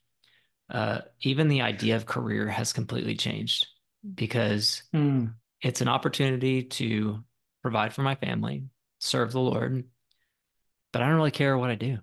uh, 0.71 1.01
even 1.23 1.49
the 1.49 1.63
idea 1.63 1.97
of 1.97 2.07
career 2.07 2.49
has 2.49 2.73
completely 2.73 3.17
changed 3.17 3.67
because 4.15 4.83
Mm. 4.95 5.35
it's 5.63 5.81
an 5.81 5.89
opportunity 5.89 6.63
to 6.65 7.23
provide 7.63 7.93
for 7.93 8.03
my 8.03 8.15
family, 8.15 8.65
serve 8.99 9.33
the 9.33 9.41
Lord, 9.41 9.85
but 10.93 11.03
I 11.03 11.07
don't 11.07 11.17
really 11.17 11.31
care 11.31 11.59
what 11.59 11.71
I 11.71 11.75
do, 11.75 11.99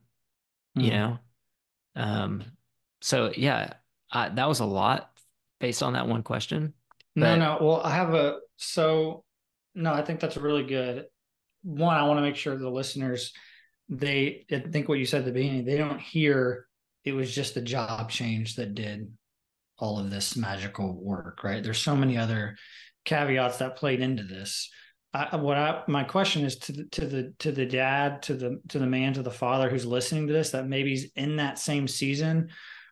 you 0.75 0.91
Mm. 0.91 0.93
know? 0.93 1.19
Um, 1.95 2.43
so 3.01 3.33
yeah, 3.35 3.73
I, 4.11 4.29
that 4.29 4.47
was 4.47 4.59
a 4.59 4.65
lot 4.65 5.11
based 5.59 5.81
on 5.81 5.93
that 5.93 6.07
one 6.07 6.21
question. 6.23 6.73
No, 7.15 7.35
no. 7.35 7.57
Well, 7.59 7.81
I 7.81 7.95
have 7.95 8.13
a 8.13 8.39
so 8.57 9.23
no, 9.73 9.91
I 9.93 10.03
think 10.03 10.19
that's 10.19 10.37
really 10.37 10.63
good. 10.65 11.07
one, 11.63 11.97
I 11.97 12.03
want 12.03 12.17
to 12.19 12.21
make 12.21 12.35
sure 12.35 12.55
the 12.55 12.69
listeners 12.69 13.33
they 13.89 14.45
I 14.51 14.59
think 14.59 14.87
what 14.87 14.99
you 14.99 15.05
said 15.05 15.19
at 15.19 15.25
the 15.25 15.31
beginning, 15.31 15.65
they 15.65 15.77
don't 15.77 15.99
hear 15.99 16.66
it 17.07 17.13
was 17.13 17.33
just 17.33 17.53
the 17.53 17.61
job 17.61 18.09
change 18.09 18.55
that 18.55 18.75
did 18.75 19.11
all 19.79 19.99
of 19.99 20.09
this 20.09 20.35
magical 20.35 20.93
work, 20.93 21.43
right? 21.43 21.63
There's 21.63 21.77
so 21.77 21.95
many 21.95 22.17
other 22.17 22.57
caveats 23.05 23.57
that 23.57 23.77
played 23.77 24.01
into 24.01 24.23
this. 24.23 24.69
I, 25.13 25.37
what 25.37 25.57
I, 25.57 25.83
my 25.87 26.03
question 26.03 26.45
is 26.45 26.57
to 26.57 26.71
the, 26.73 26.83
to 26.85 27.05
the 27.05 27.33
to 27.39 27.51
the 27.51 27.65
dad, 27.65 28.21
to 28.23 28.33
the 28.33 28.61
to 28.69 28.79
the 28.79 28.85
man, 28.85 29.13
to 29.13 29.23
the 29.23 29.31
father 29.31 29.69
who's 29.69 29.85
listening 29.85 30.27
to 30.27 30.33
this 30.33 30.51
that 30.51 30.67
maybe 30.67 30.89
he's 30.89 31.11
in 31.15 31.37
that 31.37 31.59
same 31.59 31.87
season, 31.87 32.49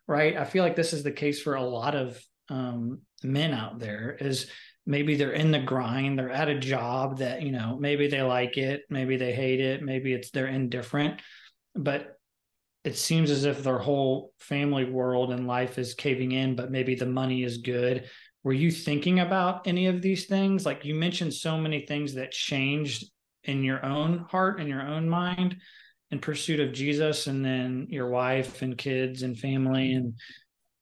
right? 0.08 0.38
I 0.38 0.46
feel 0.46 0.64
like 0.64 0.76
this 0.76 0.94
is 0.94 1.04
the 1.04 1.12
case 1.12 1.42
for 1.42 1.56
a 1.56 1.64
lot 1.64 1.94
of 1.94 2.20
um, 2.50 3.02
men 3.24 3.54
out 3.54 3.80
there. 3.80 4.18
Is 4.20 4.50
maybe 4.86 5.16
they're 5.16 5.34
in 5.34 5.52
the 5.52 5.60
grind, 5.60 6.18
they're 6.18 6.32
at 6.32 6.48
a 6.48 6.58
job 6.58 7.18
that 7.18 7.42
you 7.42 7.52
know 7.52 7.78
maybe 7.80 8.08
they 8.08 8.22
like 8.22 8.58
it, 8.58 8.84
maybe 8.90 9.18
they 9.18 9.34
hate 9.34 9.60
it, 9.60 9.84
maybe 9.84 10.14
it's 10.14 10.32
they're 10.32 10.48
indifferent, 10.48 11.22
but 11.76 12.18
it 12.86 12.96
seems 12.96 13.32
as 13.32 13.46
if 13.46 13.63
their 13.63 13.80
whole 13.80 14.32
family 14.38 14.86
world 14.86 15.32
and 15.32 15.48
life 15.48 15.80
is 15.80 15.96
caving 15.96 16.34
in, 16.34 16.56
but 16.56 16.70
maybe 16.70 16.94
the 16.94 17.06
money 17.06 17.44
is 17.44 17.58
good. 17.58 18.08
Were 18.44 18.54
you 18.54 18.70
thinking 18.70 19.20
about 19.20 19.65
any 19.65 19.88
of 19.88 20.04
these 20.04 20.25
things? 20.25 20.68
Like 20.68 20.86
you 20.86 20.94
mentioned 20.94 21.34
so 21.34 21.58
many 21.58 21.88
things 21.88 22.13
that 22.13 22.32
changed 22.32 23.06
in 23.44 23.63
your 23.63 23.84
own 23.84 24.20
heart 24.30 24.60
and 24.60 24.70
your 24.70 24.84
own 24.84 25.10
mind 25.10 25.58
in 26.12 26.20
pursuit 26.20 26.60
of 26.60 26.74
Jesus 26.74 27.25
and 27.25 27.44
then 27.44 27.88
your 27.89 28.08
wife 28.08 28.62
and 28.62 28.77
kids 28.77 29.24
and 29.24 29.38
family 29.38 29.94
and 29.94 30.13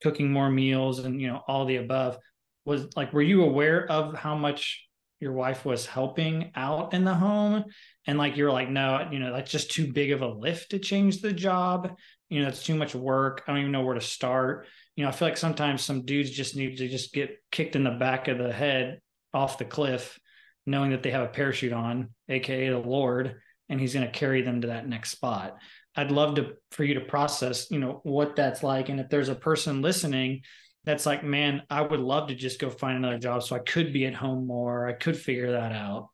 cooking 0.01 0.29
more 0.29 0.49
meals 0.49 0.99
and 0.99 1.21
you 1.21 1.27
know 1.27 1.41
all 1.47 1.65
the 1.65 1.77
above 1.77 2.17
was 2.65 2.87
like 2.97 3.13
were 3.13 3.21
you 3.21 3.43
aware 3.43 3.89
of 3.89 4.13
how 4.13 4.35
much 4.35 4.85
your 5.23 5.31
wife 5.31 5.63
was 5.63 5.85
helping 5.85 6.51
out 6.53 6.93
in 6.93 7.05
the 7.05 7.13
home 7.15 7.63
and 8.05 8.17
like 8.17 8.35
you're 8.35 8.51
like 8.51 8.69
no 8.69 9.07
you 9.09 9.19
know 9.19 9.31
that's 9.31 9.49
just 9.49 9.71
too 9.71 9.91
big 9.91 10.11
of 10.11 10.21
a 10.21 10.27
lift 10.27 10.71
to 10.71 10.79
change 10.79 11.21
the 11.21 11.31
job. 11.31 11.95
You 12.29 12.41
know 12.41 12.49
it's 12.49 12.63
too 12.63 12.75
much 12.75 12.93
work. 12.93 13.43
I 13.47 13.51
don't 13.51 13.61
even 13.61 13.71
know 13.71 13.83
where 13.83 13.95
to 13.95 14.01
start. 14.01 14.67
You 14.97 15.03
know 15.03 15.09
i 15.09 15.13
feel 15.13 15.29
like 15.29 15.37
sometimes 15.37 15.81
some 15.81 16.05
dudes 16.05 16.29
just 16.29 16.57
need 16.57 16.77
to 16.77 16.89
just 16.89 17.13
get 17.13 17.37
kicked 17.51 17.77
in 17.77 17.85
the 17.85 17.91
back 17.91 18.27
of 18.27 18.37
the 18.37 18.51
head 18.51 18.99
off 19.33 19.57
the 19.57 19.65
cliff 19.65 20.19
knowing 20.65 20.91
that 20.91 21.01
they 21.01 21.11
have 21.11 21.23
a 21.23 21.29
parachute 21.29 21.73
on 21.73 22.09
aka 22.29 22.69
the 22.69 22.77
lord 22.77 23.37
and 23.69 23.79
he's 23.79 23.93
going 23.93 24.05
to 24.05 24.11
carry 24.11 24.41
them 24.41 24.61
to 24.61 24.67
that 24.67 24.87
next 24.87 25.11
spot. 25.11 25.57
I'd 25.95 26.11
love 26.11 26.35
to 26.35 26.53
for 26.71 26.83
you 26.83 26.95
to 26.95 27.01
process 27.01 27.71
you 27.71 27.79
know 27.79 28.01
what 28.03 28.35
that's 28.35 28.61
like 28.61 28.89
and 28.89 28.99
if 28.99 29.09
there's 29.09 29.29
a 29.29 29.35
person 29.35 29.81
listening 29.81 30.41
that's 30.85 31.05
like, 31.05 31.23
man, 31.23 31.63
I 31.69 31.81
would 31.81 31.99
love 31.99 32.27
to 32.27 32.35
just 32.35 32.59
go 32.59 32.69
find 32.69 32.97
another 32.97 33.17
job 33.17 33.43
so 33.43 33.55
I 33.55 33.59
could 33.59 33.93
be 33.93 34.05
at 34.05 34.13
home 34.13 34.45
more. 34.45 34.87
I 34.87 34.93
could 34.93 35.17
figure 35.17 35.51
that 35.51 35.71
out. 35.71 36.09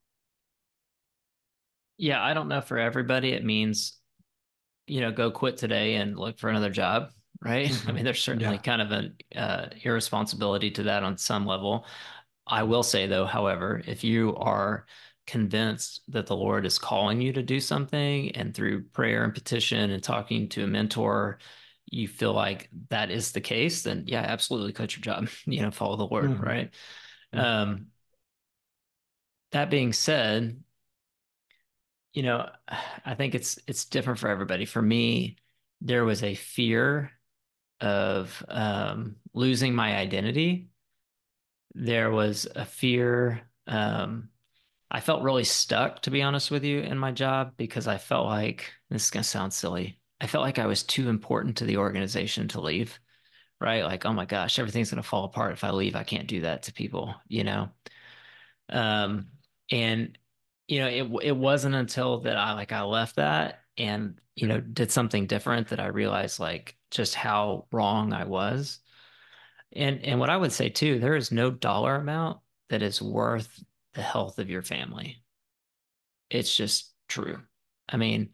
Yeah, 1.98 2.24
I 2.24 2.34
don't 2.34 2.48
know 2.48 2.62
for 2.62 2.78
everybody. 2.78 3.32
It 3.32 3.44
means, 3.44 3.98
you 4.88 5.02
know, 5.02 5.12
go 5.12 5.32
quit 5.32 5.58
today 5.58 5.96
and 5.96 6.18
look 6.18 6.40
for 6.40 6.50
another 6.50 6.70
job, 6.70 7.10
right? 7.42 7.70
Mm-hmm. 7.70 7.90
I 7.90 7.92
mean, 7.94 8.04
there's 8.06 8.22
certainly 8.22 8.56
yeah. 8.56 8.62
kind 8.62 8.82
of 8.82 8.92
an 8.92 9.16
uh, 9.36 9.66
irresponsibility 9.84 10.72
to 10.72 10.84
that 10.84 11.04
on 11.04 11.18
some 11.18 11.46
level. 11.46 11.86
I 12.46 12.64
will 12.64 12.84
say, 12.84 13.08
though, 13.08 13.26
however, 13.26 13.82
if 13.86 14.04
you 14.04 14.36
are 14.38 14.86
convinced 15.28 16.02
that 16.08 16.26
the 16.26 16.36
Lord 16.36 16.66
is 16.66 16.80
calling 16.80 17.22
you 17.22 17.34
to 17.34 17.44
do 17.44 17.60
something 17.60 18.32
and 18.32 18.54
through 18.54 18.84
prayer 18.86 19.24
and 19.24 19.34
petition 19.34 19.92
and 19.92 20.02
talking 20.02 20.50
to 20.50 20.64
a 20.64 20.68
mentor, 20.68 21.38
you 21.92 22.08
feel 22.08 22.34
like 22.34 22.70
that 22.90 23.12
is 23.12 23.32
the 23.32 23.42
case, 23.42 23.84
then 23.84 24.04
yeah, 24.08 24.22
absolutely 24.22 24.74
quit 24.74 24.96
your 24.96 25.02
job. 25.02 25.28
You 25.46 25.62
know, 25.62 25.72
follow 25.72 25.96
the 25.96 26.06
Lord, 26.06 26.32
mm-hmm. 26.32 26.44
right? 26.44 26.72
Mm-hmm. 27.34 27.46
Um, 27.46 27.88
that 29.52 29.70
being 29.70 29.94
said, 29.94 30.62
you 32.14 32.24
know, 32.24 32.50
I 33.06 33.16
think 33.16 33.36
it's 33.36 33.60
it's 33.68 33.86
different 33.86 34.20
for 34.20 34.30
everybody. 34.30 34.66
For 34.66 34.82
me, 34.82 35.38
there 35.82 36.06
was 36.06 36.24
a 36.24 36.36
fear 36.36 37.12
of 37.82 38.44
um, 38.48 39.16
losing 39.34 39.74
my 39.74 39.96
identity. 39.96 40.70
There 41.74 42.12
was 42.12 42.48
a 42.56 42.66
fear. 42.66 43.42
Um, 43.68 44.30
I 44.92 45.02
felt 45.02 45.22
really 45.22 45.44
stuck, 45.44 46.02
to 46.04 46.12
be 46.12 46.24
honest 46.24 46.50
with 46.50 46.64
you, 46.64 46.80
in 46.80 46.98
my 46.98 47.12
job 47.12 47.54
because 47.58 47.88
I 47.88 47.98
felt 47.98 48.26
like 48.26 48.72
this 48.90 49.06
is 49.06 49.12
gonna 49.12 49.24
sound 49.24 49.54
silly. 49.54 50.00
I 50.22 50.28
felt 50.28 50.44
like 50.44 50.60
I 50.60 50.68
was 50.68 50.84
too 50.84 51.10
important 51.10 51.58
to 51.58 51.66
the 51.66 51.78
organization 51.78 52.48
to 52.50 52.62
leave, 52.62 53.00
right? 53.62 53.84
Like, 53.84 54.06
oh 54.06 54.14
my 54.14 54.26
gosh, 54.26 54.60
everything's 54.60 54.92
going 54.92 55.02
to 55.02 55.08
fall 55.08 55.26
apart 55.26 55.54
if 55.54 55.64
I 55.64 55.72
leave. 55.72 55.96
I 55.96 56.04
can't 56.04 56.28
do 56.28 56.42
that 56.42 56.64
to 56.64 56.74
people, 56.74 57.16
you 57.28 57.44
know? 57.44 57.70
Um, 58.70 59.28
and 59.72 60.18
you 60.68 60.80
know, 60.80 60.88
it 60.88 61.28
it 61.30 61.36
wasn't 61.36 61.76
until 61.76 62.22
that 62.22 62.38
I 62.38 62.54
like 62.54 62.72
I 62.72 62.84
left 62.84 63.16
that 63.16 63.62
and 63.78 64.20
you 64.36 64.48
know 64.48 64.60
did 64.60 64.92
something 64.92 65.26
different 65.26 65.70
that 65.70 65.80
I 65.80 65.88
realized 65.88 66.40
like 66.40 66.78
just 66.92 67.16
how 67.16 67.68
wrong 67.72 68.14
I 68.14 68.26
was. 68.26 68.80
And 69.74 70.04
and 70.04 70.20
what 70.20 70.30
I 70.30 70.38
would 70.38 70.52
say 70.52 70.70
too, 70.70 71.00
there 71.00 71.16
is 71.16 71.32
no 71.32 71.52
dollar 71.52 71.96
amount 71.96 72.40
that 72.70 72.82
is 72.84 73.02
worth 73.02 73.64
the 73.94 74.02
health 74.02 74.40
of 74.40 74.50
your 74.50 74.62
family. 74.62 75.24
It's 76.30 76.56
just 76.56 76.94
true. 77.08 77.42
I 77.88 77.98
mean, 77.98 78.30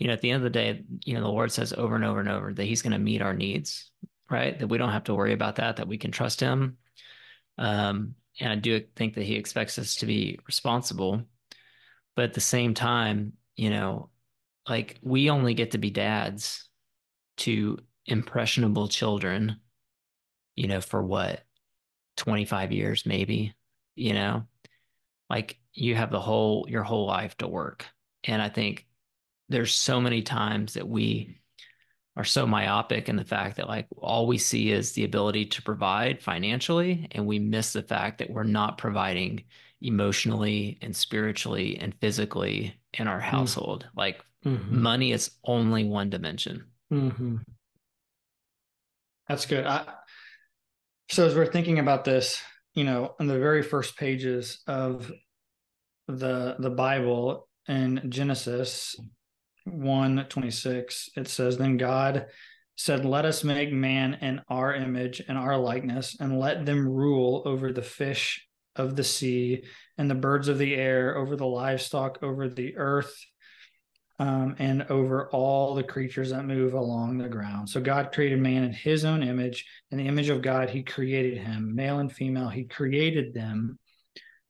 you 0.00 0.06
know, 0.06 0.14
at 0.14 0.22
the 0.22 0.30
end 0.30 0.38
of 0.38 0.42
the 0.44 0.58
day, 0.58 0.82
you 1.04 1.14
know, 1.14 1.20
the 1.20 1.28
Lord 1.28 1.52
says 1.52 1.74
over 1.74 1.94
and 1.94 2.04
over 2.04 2.20
and 2.20 2.28
over 2.28 2.54
that 2.54 2.64
He's 2.64 2.80
going 2.80 2.94
to 2.94 2.98
meet 2.98 3.20
our 3.20 3.34
needs, 3.34 3.90
right? 4.30 4.58
That 4.58 4.66
we 4.66 4.78
don't 4.78 4.92
have 4.92 5.04
to 5.04 5.14
worry 5.14 5.34
about 5.34 5.56
that, 5.56 5.76
that 5.76 5.88
we 5.88 5.98
can 5.98 6.10
trust 6.10 6.40
Him. 6.40 6.78
Um, 7.58 8.14
and 8.40 8.50
I 8.50 8.56
do 8.56 8.82
think 8.96 9.14
that 9.14 9.24
He 9.24 9.36
expects 9.36 9.78
us 9.78 9.96
to 9.96 10.06
be 10.06 10.38
responsible. 10.46 11.22
But 12.16 12.24
at 12.24 12.32
the 12.32 12.40
same 12.40 12.72
time, 12.72 13.34
you 13.56 13.68
know, 13.68 14.08
like 14.66 14.98
we 15.02 15.28
only 15.28 15.52
get 15.52 15.72
to 15.72 15.78
be 15.78 15.90
dads 15.90 16.66
to 17.38 17.78
impressionable 18.06 18.88
children, 18.88 19.60
you 20.56 20.66
know, 20.66 20.80
for 20.80 21.02
what, 21.02 21.42
25 22.16 22.72
years, 22.72 23.04
maybe, 23.04 23.54
you 23.96 24.14
know, 24.14 24.46
like 25.28 25.58
you 25.74 25.94
have 25.94 26.10
the 26.10 26.20
whole, 26.20 26.66
your 26.70 26.84
whole 26.84 27.06
life 27.06 27.36
to 27.38 27.46
work. 27.46 27.86
And 28.24 28.40
I 28.40 28.48
think 28.48 28.86
there's 29.50 29.74
so 29.74 30.00
many 30.00 30.22
times 30.22 30.74
that 30.74 30.88
we 30.88 31.40
are 32.16 32.24
so 32.24 32.46
myopic 32.46 33.08
in 33.08 33.16
the 33.16 33.24
fact 33.24 33.56
that 33.56 33.68
like 33.68 33.86
all 33.96 34.26
we 34.26 34.38
see 34.38 34.70
is 34.70 34.92
the 34.92 35.04
ability 35.04 35.44
to 35.46 35.62
provide 35.62 36.22
financially 36.22 37.08
and 37.12 37.26
we 37.26 37.38
miss 37.38 37.72
the 37.72 37.82
fact 37.82 38.18
that 38.18 38.30
we're 38.30 38.42
not 38.42 38.78
providing 38.78 39.44
emotionally 39.80 40.78
and 40.82 40.94
spiritually 40.94 41.78
and 41.78 41.94
physically 42.00 42.74
in 42.94 43.08
our 43.08 43.20
mm. 43.20 43.24
household 43.24 43.84
mm. 43.84 43.96
like 43.96 44.20
mm-hmm. 44.44 44.82
money 44.82 45.12
is 45.12 45.32
only 45.44 45.84
one 45.84 46.10
dimension 46.10 46.64
mm-hmm. 46.92 47.36
that's 49.28 49.46
good 49.46 49.66
I, 49.66 49.84
so 51.10 51.26
as 51.26 51.34
we're 51.34 51.46
thinking 51.46 51.78
about 51.78 52.04
this 52.04 52.40
you 52.74 52.84
know 52.84 53.14
in 53.18 53.26
the 53.26 53.38
very 53.38 53.62
first 53.62 53.96
pages 53.96 54.60
of 54.66 55.10
the 56.06 56.56
the 56.58 56.70
bible 56.70 57.48
in 57.68 58.10
genesis 58.10 58.96
1 59.72 60.26
26, 60.28 61.10
it 61.16 61.28
says, 61.28 61.56
Then 61.56 61.76
God 61.76 62.26
said, 62.76 63.04
Let 63.04 63.24
us 63.24 63.44
make 63.44 63.72
man 63.72 64.14
in 64.20 64.40
our 64.48 64.74
image 64.74 65.22
and 65.28 65.36
our 65.36 65.56
likeness, 65.56 66.16
and 66.18 66.38
let 66.38 66.66
them 66.66 66.88
rule 66.88 67.42
over 67.44 67.72
the 67.72 67.82
fish 67.82 68.46
of 68.76 68.96
the 68.96 69.04
sea 69.04 69.64
and 69.98 70.10
the 70.10 70.14
birds 70.14 70.48
of 70.48 70.58
the 70.58 70.74
air, 70.74 71.16
over 71.16 71.36
the 71.36 71.46
livestock, 71.46 72.18
over 72.22 72.48
the 72.48 72.76
earth, 72.76 73.14
um, 74.18 74.54
and 74.58 74.82
over 74.90 75.28
all 75.30 75.74
the 75.74 75.82
creatures 75.82 76.30
that 76.30 76.44
move 76.44 76.74
along 76.74 77.16
the 77.16 77.28
ground. 77.28 77.68
So 77.68 77.80
God 77.80 78.12
created 78.12 78.38
man 78.38 78.64
in 78.64 78.72
his 78.72 79.04
own 79.04 79.22
image. 79.22 79.66
In 79.90 79.98
the 79.98 80.06
image 80.06 80.28
of 80.28 80.42
God, 80.42 80.68
he 80.68 80.82
created 80.82 81.38
him, 81.38 81.74
male 81.74 81.98
and 81.98 82.12
female, 82.12 82.48
he 82.48 82.64
created 82.64 83.32
them. 83.32 83.78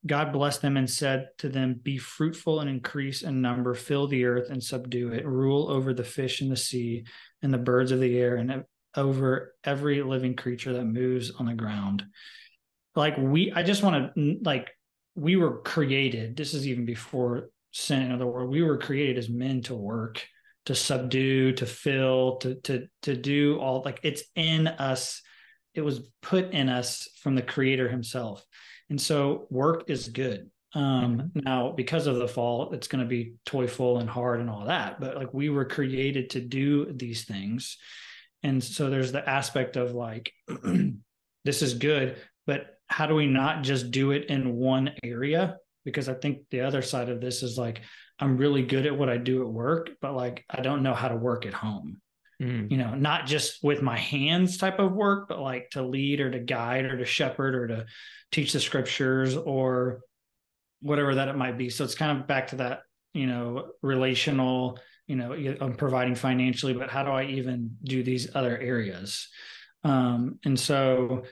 God 0.07 0.33
blessed 0.33 0.63
them 0.63 0.77
and 0.77 0.89
said 0.89 1.29
to 1.39 1.49
them, 1.49 1.79
Be 1.83 1.99
fruitful 1.99 2.61
and 2.61 2.71
increase 2.71 3.23
in 3.23 3.43
number, 3.43 3.75
fill 3.75 4.07
the 4.07 4.25
earth 4.25 4.49
and 4.51 4.63
subdue 4.63 5.13
it, 5.13 5.27
rule 5.27 5.71
over 5.71 5.93
the 5.93 6.05
fish 6.05 6.41
in 6.41 6.49
the 6.49 6.57
sea 6.57 7.05
and 7.43 7.53
the 7.53 7.59
birds 7.59 7.93
of 7.93 8.01
the 8.01 8.19
air, 8.19 8.37
and 8.37 8.65
over 8.97 9.55
every 9.65 10.03
living 10.03 10.35
creature 10.35 10.73
that 10.73 10.85
moves 10.85 11.31
on 11.33 11.47
the 11.47 11.55
ground. 11.55 12.05
Like 12.97 13.17
we, 13.19 13.53
I 13.53 13.63
just 13.63 13.83
want 13.83 14.15
to, 14.15 14.39
like, 14.43 14.71
we 15.15 15.37
were 15.37 15.61
created, 15.61 16.37
this 16.37 16.55
is 16.55 16.67
even 16.67 16.85
before 16.85 17.51
sin 17.73 18.03
in 18.03 18.13
other 18.13 18.27
words, 18.27 18.51
we 18.51 18.63
were 18.63 18.79
created 18.79 19.19
as 19.19 19.29
men 19.29 19.63
to 19.63 19.75
work, 19.75 20.25
to 20.67 20.75
subdue, 20.75 21.53
to 21.53 21.67
fill, 21.67 22.39
to, 22.39 22.55
to, 22.57 22.87
to 23.03 23.17
do 23.17 23.59
all, 23.59 23.83
like, 23.85 24.01
it's 24.03 24.23
in 24.35 24.67
us. 24.67 25.23
It 25.75 25.83
was 25.83 26.09
put 26.23 26.53
in 26.53 26.69
us 26.69 27.09
from 27.23 27.35
the 27.35 27.43
creator 27.43 27.89
himself 27.89 28.45
and 28.91 29.01
so 29.01 29.47
work 29.51 29.89
is 29.89 30.09
good. 30.09 30.51
Um, 30.75 30.83
mm-hmm. 31.19 31.41
Now, 31.45 31.73
because 31.73 32.07
of 32.07 32.17
the 32.17 32.29
fall, 32.29 32.73
it's 32.73 32.89
going 32.89 33.03
to 33.03 33.09
be 33.09 33.35
toyful 33.47 33.99
and 33.99 34.11
hard 34.11 34.41
and 34.41 34.51
all 34.51 34.67
that. 34.67 35.01
But 35.01 35.17
like 35.17 35.33
we 35.33 35.49
were 35.49 35.65
created 35.65 36.31
to 36.31 36.41
do 36.41 36.93
these 36.93 37.25
things. 37.25 37.79
And 38.43 38.63
so 38.63 38.91
there's 38.91 39.13
the 39.13 39.27
aspect 39.29 39.77
of 39.77 39.93
like, 39.93 40.33
this 41.45 41.63
is 41.63 41.75
good, 41.75 42.19
but 42.47 42.75
how 42.89 43.07
do 43.07 43.15
we 43.15 43.27
not 43.27 43.63
just 43.63 43.91
do 43.91 44.11
it 44.11 44.27
in 44.27 44.57
one 44.57 44.93
area? 45.05 45.57
Because 45.85 46.09
I 46.09 46.15
think 46.15 46.41
the 46.51 46.63
other 46.63 46.83
side 46.83 47.09
of 47.09 47.21
this 47.21 47.43
is 47.43 47.57
like, 47.57 47.81
I'm 48.19 48.37
really 48.37 48.63
good 48.63 48.87
at 48.87 48.97
what 48.97 49.09
I 49.09 49.17
do 49.17 49.43
at 49.43 49.49
work, 49.49 49.91
but 50.01 50.15
like 50.15 50.45
I 50.51 50.61
don't 50.61 50.83
know 50.83 50.95
how 50.95 51.09
to 51.09 51.17
work 51.17 51.47
at 51.47 51.55
home. 51.55 52.01
Mm. 52.41 52.71
You 52.71 52.79
know, 52.79 52.95
not 52.95 53.27
just 53.27 53.63
with 53.63 53.83
my 53.83 53.99
hands 53.99 54.57
type 54.57 54.79
of 54.79 54.93
work, 54.93 55.29
but 55.29 55.41
like 55.41 55.71
to 55.71 55.83
lead 55.83 56.21
or 56.21 56.31
to 56.31 56.39
guide 56.39 56.87
or 56.87 56.97
to 56.97 57.05
shepherd 57.05 57.55
or 57.55 57.69
to 57.69 57.87
teach 58.33 58.53
the 58.53 58.61
scriptures 58.61 59.37
or 59.37 60.01
whatever 60.81 61.15
that 61.17 61.29
it 61.29 61.37
might 61.37 61.59
be. 61.59 61.69
So 61.69 61.85
it's 61.85 61.95
kind 61.95 62.19
of 62.19 62.27
back 62.27 62.49
to 62.49 62.57
that, 62.57 62.81
you 63.13 63.27
know, 63.27 63.73
relational, 63.83 64.79
you 65.07 65.17
know, 65.17 65.33
I'm 65.61 65.75
providing 65.75 66.15
financially, 66.15 66.73
but 66.73 66.89
how 66.89 67.03
do 67.03 67.11
I 67.11 67.25
even 67.25 67.77
do 67.85 68.03
these 68.03 68.35
other 68.35 68.57
areas? 68.57 69.29
Um, 69.85 70.39
and 70.45 70.59
so 70.59 71.25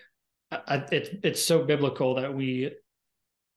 I, 0.50 0.84
it, 0.92 1.20
it's 1.22 1.42
so 1.42 1.64
biblical 1.64 2.16
that 2.16 2.34
we 2.34 2.72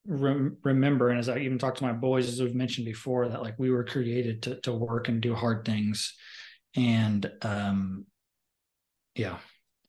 rem- 0.06 0.56
remember, 0.62 1.10
and 1.10 1.18
as 1.18 1.28
I 1.28 1.38
even 1.38 1.58
talked 1.58 1.78
to 1.78 1.84
my 1.84 1.92
boys, 1.92 2.28
as 2.28 2.40
we've 2.40 2.54
mentioned 2.54 2.86
before, 2.86 3.28
that 3.28 3.42
like 3.42 3.58
we 3.58 3.70
were 3.70 3.84
created 3.84 4.42
to 4.42 4.60
to 4.62 4.72
work 4.72 5.08
and 5.08 5.20
do 5.20 5.34
hard 5.34 5.64
things, 5.64 6.14
and 6.76 7.30
um, 7.42 8.06
yeah, 9.14 9.38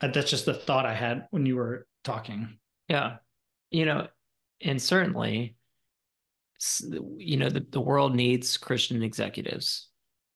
that's 0.02 0.30
just 0.30 0.46
the 0.46 0.54
thought 0.54 0.86
I 0.86 0.94
had 0.94 1.28
when 1.32 1.46
you 1.46 1.56
were 1.56 1.88
talking. 2.04 2.58
Yeah, 2.90 3.18
you 3.72 3.86
know, 3.86 4.08
and 4.62 4.82
certainly, 4.82 5.56
you 7.18 7.38
know, 7.38 7.50
the 7.50 7.66
the 7.70 7.82
world 7.82 8.16
needs 8.16 8.58
Christian 8.58 9.02
executives, 9.04 9.90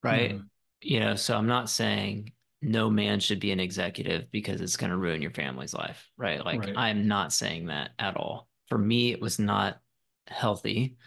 right? 0.03 0.35
Mm. 0.35 0.45
You 0.81 0.99
know, 0.99 1.15
so 1.15 1.35
I'm 1.35 1.47
not 1.47 1.69
saying 1.69 2.31
no 2.61 2.89
man 2.89 3.19
should 3.19 3.39
be 3.39 3.51
an 3.51 3.59
executive 3.59 4.31
because 4.31 4.61
it's 4.61 4.77
going 4.77 4.89
to 4.89 4.97
ruin 4.97 5.21
your 5.21 5.31
family's 5.31 5.73
life, 5.73 6.09
right? 6.17 6.43
Like 6.43 6.61
right. 6.61 6.73
I'm 6.75 7.07
not 7.07 7.33
saying 7.33 7.67
that 7.67 7.91
at 7.99 8.17
all. 8.17 8.47
For 8.67 8.77
me, 8.77 9.11
it 9.11 9.21
was 9.21 9.39
not 9.39 9.79
healthy 10.27 10.97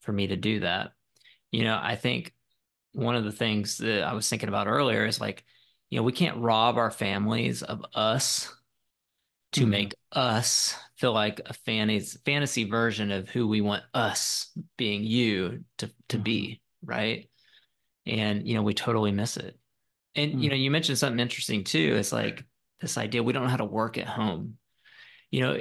for 0.00 0.12
me 0.12 0.28
to 0.28 0.36
do 0.36 0.60
that. 0.60 0.92
You 1.52 1.64
know, 1.64 1.78
I 1.80 1.96
think 1.96 2.32
one 2.92 3.16
of 3.16 3.24
the 3.24 3.32
things 3.32 3.78
that 3.78 4.02
I 4.02 4.14
was 4.14 4.28
thinking 4.28 4.48
about 4.48 4.66
earlier 4.66 5.06
is 5.06 5.20
like, 5.20 5.44
you 5.90 5.98
know, 5.98 6.02
we 6.02 6.12
can't 6.12 6.38
rob 6.38 6.76
our 6.76 6.90
families 6.90 7.62
of 7.62 7.84
us 7.94 8.52
to 9.52 9.62
mm-hmm. 9.62 9.70
make 9.70 9.94
us 10.12 10.76
feel 10.96 11.12
like 11.12 11.40
a 11.46 11.52
fantasy 11.52 12.18
fantasy 12.24 12.64
version 12.64 13.10
of 13.10 13.28
who 13.28 13.48
we 13.48 13.60
want 13.60 13.82
us 13.94 14.50
being 14.76 15.02
you 15.04 15.64
to 15.78 15.90
to 16.08 16.16
mm-hmm. 16.16 16.22
be, 16.22 16.62
right? 16.84 17.28
And 18.06 18.46
you 18.46 18.54
know, 18.54 18.62
we 18.62 18.74
totally 18.74 19.12
miss 19.12 19.36
it. 19.36 19.58
And 20.14 20.34
mm. 20.34 20.42
you 20.42 20.50
know, 20.50 20.56
you 20.56 20.70
mentioned 20.70 20.98
something 20.98 21.20
interesting 21.20 21.64
too. 21.64 21.96
It's 21.96 22.12
like 22.12 22.44
this 22.80 22.98
idea 22.98 23.22
we 23.22 23.32
don't 23.32 23.44
know 23.44 23.50
how 23.50 23.56
to 23.56 23.64
work 23.64 23.98
at 23.98 24.06
home. 24.06 24.56
You 25.30 25.40
know, 25.40 25.60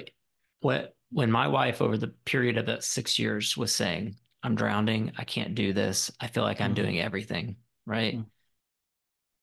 what 0.62 0.96
when 1.12 1.32
my 1.32 1.48
wife 1.48 1.82
over 1.82 1.98
the 1.98 2.14
period 2.26 2.58
of 2.58 2.68
that 2.68 2.84
six 2.84 3.18
years 3.18 3.58
was 3.58 3.74
saying, 3.74 4.16
I'm 4.44 4.56
drowning, 4.56 5.12
I 5.18 5.24
can't 5.24 5.56
do 5.56 5.74
this, 5.74 6.12
I 6.20 6.28
feel 6.28 6.44
like 6.44 6.62
I'm 6.62 6.72
mm. 6.72 6.76
doing 6.76 7.00
everything, 7.00 7.58
right? 7.86 8.18
Mm. 8.18 8.26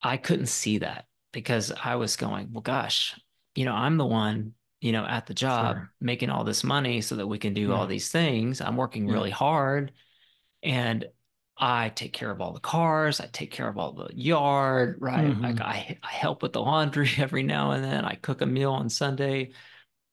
I 0.01 0.17
couldn't 0.17 0.47
see 0.47 0.79
that 0.79 1.05
because 1.31 1.71
I 1.71 1.95
was 1.95 2.15
going, 2.15 2.49
well, 2.51 2.61
gosh, 2.61 3.19
you 3.55 3.65
know, 3.65 3.73
I'm 3.73 3.97
the 3.97 4.05
one, 4.05 4.53
you 4.81 4.91
know, 4.91 5.05
at 5.05 5.25
the 5.25 5.33
job 5.33 5.75
sure. 5.75 5.91
making 5.99 6.29
all 6.29 6.43
this 6.43 6.63
money 6.63 7.01
so 7.01 7.15
that 7.15 7.27
we 7.27 7.37
can 7.37 7.53
do 7.53 7.69
yeah. 7.69 7.73
all 7.73 7.87
these 7.87 8.09
things. 8.09 8.61
I'm 8.61 8.77
working 8.77 9.07
yeah. 9.07 9.13
really 9.13 9.31
hard. 9.31 9.91
And 10.63 11.05
I 11.57 11.89
take 11.89 12.13
care 12.13 12.29
of 12.29 12.39
all 12.39 12.53
the 12.53 12.59
cars. 12.59 13.19
I 13.19 13.27
take 13.31 13.51
care 13.51 13.67
of 13.67 13.77
all 13.77 13.93
the 13.93 14.09
yard, 14.15 14.97
right? 14.99 15.25
Mm-hmm. 15.25 15.43
Like 15.43 15.61
I, 15.61 15.97
I 16.03 16.11
help 16.11 16.43
with 16.43 16.53
the 16.53 16.61
laundry 16.61 17.09
every 17.17 17.43
now 17.43 17.71
and 17.71 17.83
then. 17.83 18.05
I 18.05 18.15
cook 18.15 18.41
a 18.41 18.45
meal 18.45 18.71
on 18.71 18.89
Sunday, 18.89 19.51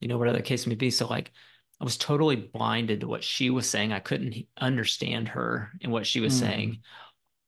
you 0.01 0.09
know, 0.09 0.17
whatever 0.17 0.39
the 0.39 0.43
case 0.43 0.67
may 0.67 0.75
be. 0.75 0.91
So 0.91 1.07
like 1.07 1.33
I 1.81 1.85
was 1.85 1.97
totally 1.97 2.37
blinded 2.37 3.01
to 3.01 3.09
what 3.09 3.25
she 3.25 3.51
was 3.51 3.69
saying. 3.69 3.93
I 3.93 4.01
couldn't 4.01 4.47
understand 4.57 5.29
her 5.29 5.73
and 5.83 5.93
what 5.93 6.07
she 6.07 6.21
was 6.21 6.35
mm-hmm. 6.35 6.47
saying. 6.47 6.79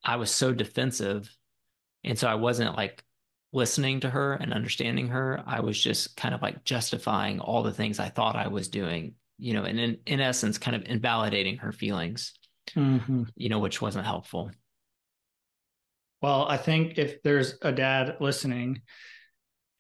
I 0.05 0.17
was 0.17 0.31
so 0.31 0.53
defensive. 0.53 1.35
And 2.05 2.19
so 2.19 2.29
I 2.29 2.35
wasn't 2.35 2.77
like 2.77 3.03
listening 3.53 4.01
to 4.01 4.11
her 4.11 4.35
and 4.35 4.53
understanding 4.53 5.09
her. 5.09 5.43
I 5.47 5.61
was 5.61 5.81
just 5.81 6.17
kind 6.17 6.35
of 6.35 6.43
like 6.43 6.65
justifying 6.65 7.41
all 7.41 7.63
the 7.63 7.73
things 7.73 7.99
I 7.99 8.09
thought 8.09 8.37
I 8.37 8.49
was 8.49 8.69
doing, 8.69 9.15
you 9.39 9.55
know, 9.55 9.65
and 9.65 9.79
in, 9.79 9.99
in 10.07 10.21
essence, 10.21 10.59
kind 10.59 10.77
of 10.77 10.85
invalidating 10.85 11.59
her 11.59 11.73
feelings 11.73 12.35
mm-hmm. 12.75 13.25
you 13.37 13.49
know, 13.49 13.59
which 13.59 13.81
wasn't 13.81 14.07
helpful. 14.07 14.51
Well, 16.23 16.47
I 16.49 16.57
think 16.57 16.99
if 16.99 17.23
there's 17.23 17.57
a 17.63 17.73
dad 17.73 18.17
listening 18.21 18.83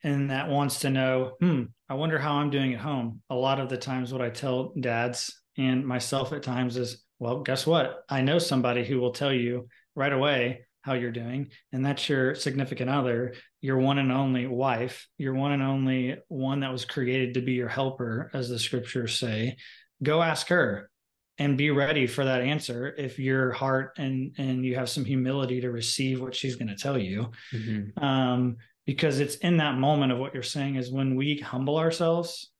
and 0.06 0.30
that 0.30 0.48
wants 0.48 0.78
to 0.80 0.90
know, 0.90 1.32
hmm, 1.40 1.64
I 1.88 1.94
wonder 1.94 2.16
how 2.16 2.34
I'm 2.34 2.48
doing 2.48 2.72
at 2.72 2.80
home. 2.80 3.22
A 3.28 3.34
lot 3.34 3.58
of 3.58 3.68
the 3.68 3.76
times, 3.76 4.12
what 4.12 4.22
I 4.22 4.30
tell 4.30 4.72
dads 4.78 5.42
and 5.58 5.84
myself 5.84 6.32
at 6.32 6.44
times 6.44 6.76
is, 6.76 7.02
well, 7.18 7.40
guess 7.40 7.66
what? 7.66 8.04
I 8.08 8.20
know 8.20 8.38
somebody 8.38 8.84
who 8.84 9.00
will 9.00 9.10
tell 9.10 9.32
you 9.32 9.68
right 9.96 10.12
away 10.12 10.60
how 10.82 10.94
you're 10.94 11.10
doing, 11.10 11.48
and 11.72 11.84
that's 11.84 12.08
your 12.08 12.36
significant 12.36 12.88
other, 12.88 13.34
your 13.60 13.78
one 13.78 13.98
and 13.98 14.12
only 14.12 14.46
wife, 14.46 15.08
your 15.18 15.34
one 15.34 15.50
and 15.50 15.62
only 15.62 16.16
one 16.28 16.60
that 16.60 16.70
was 16.70 16.84
created 16.84 17.34
to 17.34 17.40
be 17.40 17.54
your 17.54 17.68
helper, 17.68 18.30
as 18.32 18.48
the 18.48 18.60
scriptures 18.60 19.18
say. 19.18 19.56
Go 20.04 20.22
ask 20.22 20.46
her 20.48 20.88
and 21.38 21.58
be 21.58 21.72
ready 21.72 22.06
for 22.06 22.24
that 22.24 22.42
answer 22.42 22.94
if 22.96 23.18
your 23.18 23.50
heart 23.50 23.98
and 23.98 24.36
and 24.38 24.64
you 24.64 24.76
have 24.76 24.88
some 24.88 25.04
humility 25.04 25.60
to 25.60 25.70
receive 25.70 26.20
what 26.20 26.34
she's 26.34 26.56
going 26.56 26.68
to 26.68 26.76
tell 26.76 26.96
you 26.96 27.30
mm-hmm. 27.52 28.02
um, 28.02 28.56
because 28.86 29.20
it's 29.20 29.36
in 29.36 29.58
that 29.58 29.76
moment 29.76 30.12
of 30.12 30.18
what 30.18 30.34
you're 30.34 30.42
saying 30.42 30.76
is 30.76 30.90
when 30.90 31.16
we 31.16 31.38
humble 31.38 31.76
ourselves 31.76 32.50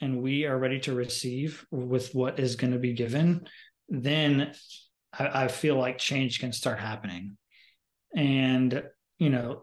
and 0.00 0.22
we 0.22 0.44
are 0.44 0.58
ready 0.58 0.80
to 0.80 0.94
receive 0.94 1.64
with 1.70 2.14
what 2.14 2.38
is 2.38 2.56
going 2.56 2.72
to 2.72 2.78
be 2.78 2.92
given 2.92 3.46
then 3.88 4.52
I, 5.12 5.44
I 5.44 5.48
feel 5.48 5.76
like 5.76 5.98
change 5.98 6.40
can 6.40 6.52
start 6.52 6.78
happening 6.78 7.36
and 8.14 8.82
you 9.18 9.30
know 9.30 9.62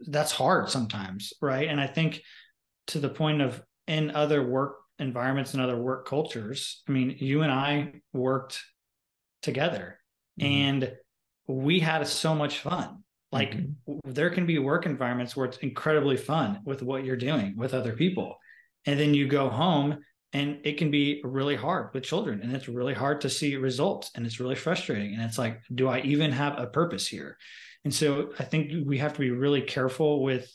that's 0.00 0.32
hard 0.32 0.70
sometimes 0.70 1.32
right 1.40 1.68
and 1.68 1.80
i 1.80 1.86
think 1.86 2.22
to 2.88 3.00
the 3.00 3.08
point 3.08 3.42
of 3.42 3.62
in 3.86 4.10
other 4.12 4.46
work 4.46 4.76
environments 4.98 5.54
and 5.54 5.62
other 5.62 5.76
work 5.76 6.06
cultures. 6.06 6.82
I 6.88 6.92
mean, 6.92 7.16
you 7.18 7.42
and 7.42 7.52
I 7.52 7.94
worked 8.12 8.62
together 9.42 9.98
mm-hmm. 10.40 10.52
and 10.52 10.92
we 11.46 11.80
had 11.80 12.06
so 12.06 12.34
much 12.34 12.58
fun. 12.58 13.04
Like 13.30 13.52
mm-hmm. 13.52 13.98
there 14.04 14.30
can 14.30 14.46
be 14.46 14.58
work 14.58 14.86
environments 14.86 15.36
where 15.36 15.46
it's 15.46 15.58
incredibly 15.58 16.16
fun 16.16 16.60
with 16.64 16.82
what 16.82 17.04
you're 17.04 17.16
doing 17.16 17.56
with 17.56 17.74
other 17.74 17.92
people. 17.92 18.36
And 18.86 18.98
then 18.98 19.14
you 19.14 19.28
go 19.28 19.50
home 19.50 19.98
and 20.32 20.58
it 20.64 20.78
can 20.78 20.90
be 20.90 21.20
really 21.24 21.56
hard 21.56 21.92
with 21.94 22.04
children 22.04 22.40
and 22.42 22.54
it's 22.54 22.68
really 22.68 22.94
hard 22.94 23.22
to 23.22 23.30
see 23.30 23.56
results 23.56 24.10
and 24.14 24.26
it's 24.26 24.40
really 24.40 24.54
frustrating. 24.54 25.14
And 25.14 25.22
it's 25.22 25.38
like, 25.38 25.60
do 25.74 25.88
I 25.88 26.00
even 26.00 26.32
have 26.32 26.58
a 26.58 26.66
purpose 26.66 27.06
here? 27.06 27.36
And 27.84 27.94
so 27.94 28.32
I 28.38 28.44
think 28.44 28.86
we 28.86 28.98
have 28.98 29.14
to 29.14 29.20
be 29.20 29.30
really 29.30 29.62
careful 29.62 30.22
with 30.22 30.50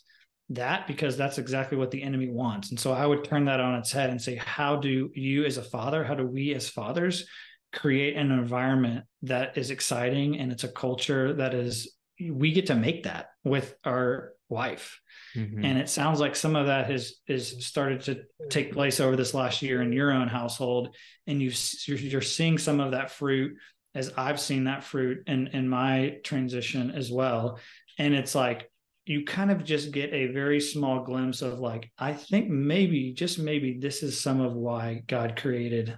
that 0.49 0.87
because 0.87 1.17
that's 1.17 1.37
exactly 1.37 1.77
what 1.77 1.89
the 1.89 2.03
enemy 2.03 2.29
wants. 2.29 2.69
And 2.69 2.79
so 2.79 2.91
I 2.91 3.05
would 3.05 3.23
turn 3.23 3.45
that 3.45 3.59
on 3.59 3.75
its 3.75 3.91
head 3.91 4.09
and 4.09 4.21
say, 4.21 4.35
how 4.35 4.75
do 4.75 5.09
you 5.13 5.45
as 5.45 5.57
a 5.57 5.63
father, 5.63 6.03
how 6.03 6.15
do 6.15 6.25
we 6.25 6.53
as 6.53 6.69
fathers 6.69 7.25
create 7.71 8.15
an 8.15 8.31
environment 8.31 9.05
that 9.23 9.57
is 9.57 9.71
exciting 9.71 10.37
and 10.37 10.51
it's 10.51 10.63
a 10.63 10.71
culture 10.71 11.33
that 11.33 11.53
is 11.53 11.91
we 12.19 12.51
get 12.51 12.67
to 12.67 12.75
make 12.75 13.03
that 13.03 13.29
with 13.43 13.75
our 13.83 14.33
wife. 14.49 14.99
Mm-hmm. 15.35 15.65
And 15.65 15.77
it 15.79 15.89
sounds 15.89 16.19
like 16.19 16.35
some 16.35 16.55
of 16.55 16.67
that 16.67 16.89
has 16.89 17.15
is 17.27 17.65
started 17.65 18.01
to 18.01 18.23
take 18.49 18.73
place 18.73 18.99
over 18.99 19.15
this 19.15 19.33
last 19.33 19.61
year 19.61 19.81
in 19.81 19.91
your 19.93 20.11
own 20.11 20.27
household, 20.27 20.95
and 21.27 21.41
you 21.41 21.51
you're 21.87 22.21
seeing 22.21 22.57
some 22.57 22.79
of 22.79 22.91
that 22.91 23.11
fruit 23.11 23.57
as 23.95 24.11
I've 24.17 24.39
seen 24.39 24.65
that 24.65 24.83
fruit 24.83 25.23
in 25.27 25.47
in 25.47 25.67
my 25.67 26.17
transition 26.23 26.91
as 26.91 27.11
well. 27.11 27.59
And 27.97 28.13
it's 28.13 28.35
like 28.35 28.69
you 29.05 29.25
kind 29.25 29.51
of 29.51 29.63
just 29.63 29.91
get 29.91 30.13
a 30.13 30.27
very 30.27 30.61
small 30.61 31.03
glimpse 31.03 31.41
of 31.41 31.59
like 31.59 31.91
i 31.97 32.13
think 32.13 32.49
maybe 32.49 33.13
just 33.13 33.39
maybe 33.39 33.77
this 33.79 34.03
is 34.03 34.19
some 34.19 34.39
of 34.39 34.53
why 34.53 35.03
god 35.07 35.35
created 35.35 35.97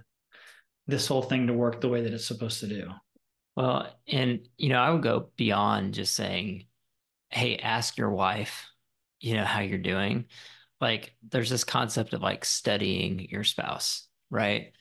this 0.86 1.06
whole 1.06 1.22
thing 1.22 1.46
to 1.46 1.52
work 1.52 1.80
the 1.80 1.88
way 1.88 2.02
that 2.02 2.12
it's 2.12 2.26
supposed 2.26 2.60
to 2.60 2.66
do 2.66 2.90
well 3.56 3.88
and 4.06 4.46
you 4.56 4.68
know 4.68 4.78
i 4.78 4.90
would 4.90 5.02
go 5.02 5.30
beyond 5.36 5.94
just 5.94 6.14
saying 6.14 6.66
hey 7.30 7.56
ask 7.56 7.96
your 7.96 8.10
wife 8.10 8.66
you 9.20 9.34
know 9.34 9.44
how 9.44 9.60
you're 9.60 9.78
doing. 9.78 10.26
Like 10.80 11.14
there's 11.28 11.50
this 11.50 11.64
concept 11.64 12.12
of 12.12 12.22
like 12.22 12.44
studying 12.44 13.28
your 13.30 13.44
spouse 13.44 14.08
right? 14.30 14.72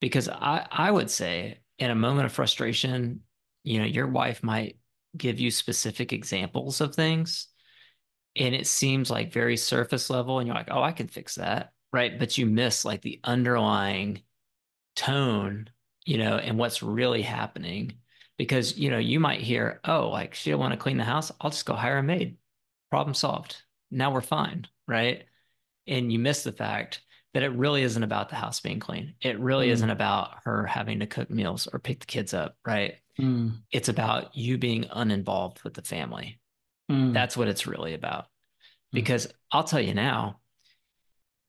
Because 0.00 0.28
i 0.28 0.66
i 0.70 0.90
would 0.90 1.10
say 1.10 1.60
in 1.78 1.90
a 1.90 1.94
moment 1.94 2.26
of 2.26 2.32
frustration 2.32 3.20
you 3.64 3.78
know 3.78 3.84
your 3.84 4.06
wife 4.06 4.42
might 4.42 4.78
give 5.16 5.40
you 5.40 5.50
specific 5.50 6.12
examples 6.12 6.80
of 6.80 6.94
things 6.94 7.48
and 8.36 8.54
it 8.54 8.66
seems 8.66 9.10
like 9.10 9.32
very 9.32 9.56
surface 9.56 10.10
level 10.10 10.38
and 10.38 10.46
you're 10.46 10.56
like 10.56 10.68
oh 10.70 10.82
i 10.82 10.92
can 10.92 11.08
fix 11.08 11.36
that 11.36 11.72
right? 11.92 12.18
But 12.18 12.36
you 12.36 12.44
miss 12.44 12.84
like 12.84 13.00
the 13.00 13.20
underlying 13.24 14.22
tone 14.96 15.70
you 16.04 16.18
know 16.18 16.36
and 16.36 16.58
what's 16.58 16.82
really 16.82 17.22
happening 17.22 17.94
because 18.38 18.76
you 18.76 18.90
know 18.90 18.98
you 18.98 19.20
might 19.20 19.40
hear 19.40 19.80
oh 19.84 20.08
like 20.08 20.34
she 20.34 20.50
don't 20.50 20.60
want 20.60 20.72
to 20.72 20.78
clean 20.78 20.96
the 20.96 21.04
house 21.04 21.32
i'll 21.40 21.50
just 21.50 21.66
go 21.66 21.74
hire 21.74 21.98
a 21.98 22.02
maid 22.02 22.36
problem 22.90 23.14
solved 23.14 23.62
now 23.90 24.12
we're 24.12 24.20
fine 24.20 24.66
right 24.86 25.24
and 25.86 26.12
you 26.12 26.18
miss 26.18 26.42
the 26.42 26.52
fact 26.52 27.02
that 27.34 27.42
it 27.42 27.52
really 27.52 27.82
isn't 27.82 28.02
about 28.02 28.28
the 28.28 28.36
house 28.36 28.60
being 28.60 28.80
clean 28.80 29.14
it 29.20 29.38
really 29.40 29.68
mm. 29.68 29.72
isn't 29.72 29.90
about 29.90 30.36
her 30.44 30.66
having 30.66 31.00
to 31.00 31.06
cook 31.06 31.30
meals 31.30 31.66
or 31.72 31.78
pick 31.78 32.00
the 32.00 32.06
kids 32.06 32.34
up 32.34 32.56
right 32.66 32.96
Mm. 33.20 33.62
It's 33.70 33.88
about 33.88 34.36
you 34.36 34.58
being 34.58 34.86
uninvolved 34.90 35.62
with 35.62 35.74
the 35.74 35.82
family. 35.82 36.38
Mm. 36.90 37.12
That's 37.12 37.36
what 37.36 37.48
it's 37.48 37.66
really 37.66 37.94
about. 37.94 38.24
Mm. 38.24 38.26
Because 38.92 39.28
I'll 39.50 39.64
tell 39.64 39.80
you 39.80 39.94
now, 39.94 40.40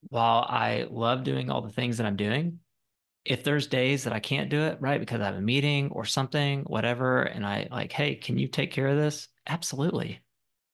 while 0.09 0.45
I 0.47 0.87
love 0.89 1.23
doing 1.23 1.49
all 1.49 1.61
the 1.61 1.71
things 1.71 1.97
that 1.97 2.07
I'm 2.07 2.15
doing, 2.15 2.59
if 3.27 3.43
there's 3.43 3.67
days 3.67 4.05
that 4.05 4.13
I 4.13 4.21
can't 4.21 4.49
do 4.49 4.61
it, 4.61 4.77
right, 4.79 4.99
because 4.99 5.19
I 5.19 5.25
have 5.25 5.35
a 5.35 5.41
meeting 5.41 5.89
or 5.91 6.05
something, 6.05 6.61
whatever, 6.61 7.23
and 7.23 7.45
I 7.45 7.67
like, 7.69 7.91
hey, 7.91 8.15
can 8.15 8.37
you 8.37 8.47
take 8.47 8.71
care 8.71 8.87
of 8.87 8.95
this? 8.95 9.27
Absolutely. 9.45 10.21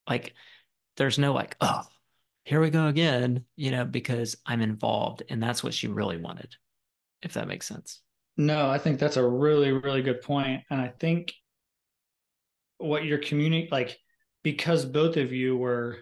Like, 0.08 0.36
there's 0.96 1.18
no 1.18 1.34
like, 1.34 1.56
oh, 1.62 1.82
here 2.44 2.62
we 2.62 2.70
go 2.70 2.88
again, 2.88 3.46
you 3.56 3.72
know, 3.72 3.86
because 3.86 4.38
I'm 4.46 4.62
involved. 4.62 5.24
And 5.30 5.42
that's 5.42 5.64
what 5.64 5.74
she 5.74 5.88
really 5.88 6.18
wanted, 6.18 6.56
if 7.24 7.34
that 7.34 7.48
makes 7.48 7.66
sense. 7.66 8.02
No, 8.38 8.70
I 8.70 8.78
think 8.78 9.00
that's 9.00 9.18
a 9.18 9.28
really, 9.28 9.72
really 9.72 10.04
good 10.04 10.22
point. 10.22 10.62
And 10.70 10.80
I 10.80 10.90
think 11.00 11.34
what 12.78 13.04
you're 13.04 13.18
communicating, 13.18 13.72
like, 13.72 13.98
because 14.44 14.86
both 14.86 15.18
of 15.18 15.32
you 15.32 15.58
were 15.58 16.00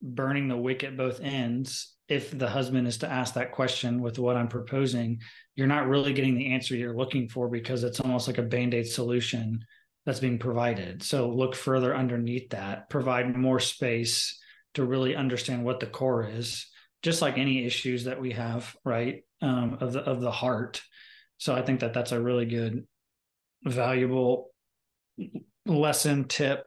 burning 0.00 0.48
the 0.48 0.56
wick 0.56 0.84
at 0.84 0.96
both 0.96 1.20
ends, 1.20 1.94
if 2.12 2.36
the 2.36 2.48
husband 2.48 2.86
is 2.86 2.98
to 2.98 3.10
ask 3.10 3.32
that 3.32 3.52
question 3.52 4.02
with 4.02 4.18
what 4.18 4.36
I'm 4.36 4.48
proposing, 4.48 5.20
you're 5.54 5.66
not 5.66 5.88
really 5.88 6.12
getting 6.12 6.34
the 6.34 6.52
answer 6.52 6.76
you're 6.76 6.94
looking 6.94 7.26
for 7.26 7.48
because 7.48 7.84
it's 7.84 8.00
almost 8.00 8.26
like 8.26 8.36
a 8.36 8.42
band 8.42 8.74
aid 8.74 8.86
solution 8.86 9.64
that's 10.04 10.20
being 10.20 10.38
provided. 10.38 11.02
So 11.02 11.30
look 11.30 11.54
further 11.54 11.96
underneath 11.96 12.50
that, 12.50 12.90
provide 12.90 13.34
more 13.34 13.60
space 13.60 14.38
to 14.74 14.84
really 14.84 15.16
understand 15.16 15.64
what 15.64 15.80
the 15.80 15.86
core 15.86 16.28
is, 16.28 16.66
just 17.02 17.22
like 17.22 17.38
any 17.38 17.64
issues 17.64 18.04
that 18.04 18.20
we 18.20 18.32
have, 18.32 18.76
right? 18.84 19.24
Um, 19.40 19.78
of 19.80 19.94
the 19.94 20.00
of 20.00 20.20
the 20.20 20.30
heart. 20.30 20.82
So 21.38 21.54
I 21.54 21.62
think 21.62 21.80
that 21.80 21.94
that's 21.94 22.12
a 22.12 22.20
really 22.20 22.46
good, 22.46 22.86
valuable 23.64 24.50
lesson, 25.64 26.24
tip, 26.24 26.64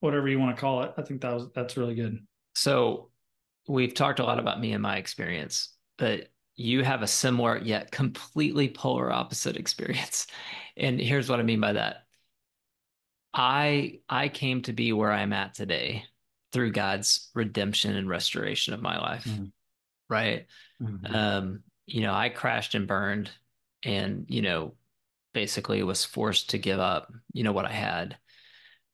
whatever 0.00 0.28
you 0.28 0.40
want 0.40 0.56
to 0.56 0.60
call 0.60 0.82
it. 0.84 0.92
I 0.96 1.02
think 1.02 1.20
that 1.20 1.34
was 1.34 1.48
that's 1.54 1.76
really 1.76 1.94
good. 1.94 2.18
So 2.54 3.11
we've 3.68 3.94
talked 3.94 4.18
a 4.18 4.24
lot 4.24 4.38
about 4.38 4.60
me 4.60 4.72
and 4.72 4.82
my 4.82 4.96
experience, 4.96 5.74
but 5.98 6.28
you 6.56 6.84
have 6.84 7.02
a 7.02 7.06
similar 7.06 7.58
yet 7.58 7.90
completely 7.90 8.68
polar 8.68 9.10
opposite 9.10 9.56
experience. 9.62 10.26
And 10.76 11.00
here's 11.00 11.28
what 11.28 11.40
I 11.40 11.44
mean 11.44 11.60
by 11.60 11.74
that. 11.74 12.04
I 13.34 14.00
I 14.08 14.28
came 14.28 14.62
to 14.62 14.72
be 14.72 14.92
where 14.92 15.10
I'm 15.10 15.32
at 15.32 15.54
today 15.54 16.04
through 16.52 16.72
God's 16.72 17.30
redemption 17.34 17.96
and 17.96 18.08
restoration 18.08 18.74
of 18.74 18.82
my 18.82 18.98
life. 18.98 19.24
Mm-hmm. 19.24 19.46
Right? 20.10 20.46
Mm-hmm. 20.82 21.14
Um, 21.14 21.62
you 21.86 22.02
know, 22.02 22.12
I 22.12 22.28
crashed 22.28 22.74
and 22.74 22.86
burned 22.86 23.30
and, 23.82 24.26
you 24.28 24.42
know, 24.42 24.74
basically 25.32 25.82
was 25.82 26.04
forced 26.04 26.50
to 26.50 26.58
give 26.58 26.78
up, 26.78 27.10
you 27.32 27.42
know, 27.42 27.52
what 27.52 27.64
I 27.64 27.72
had. 27.72 28.18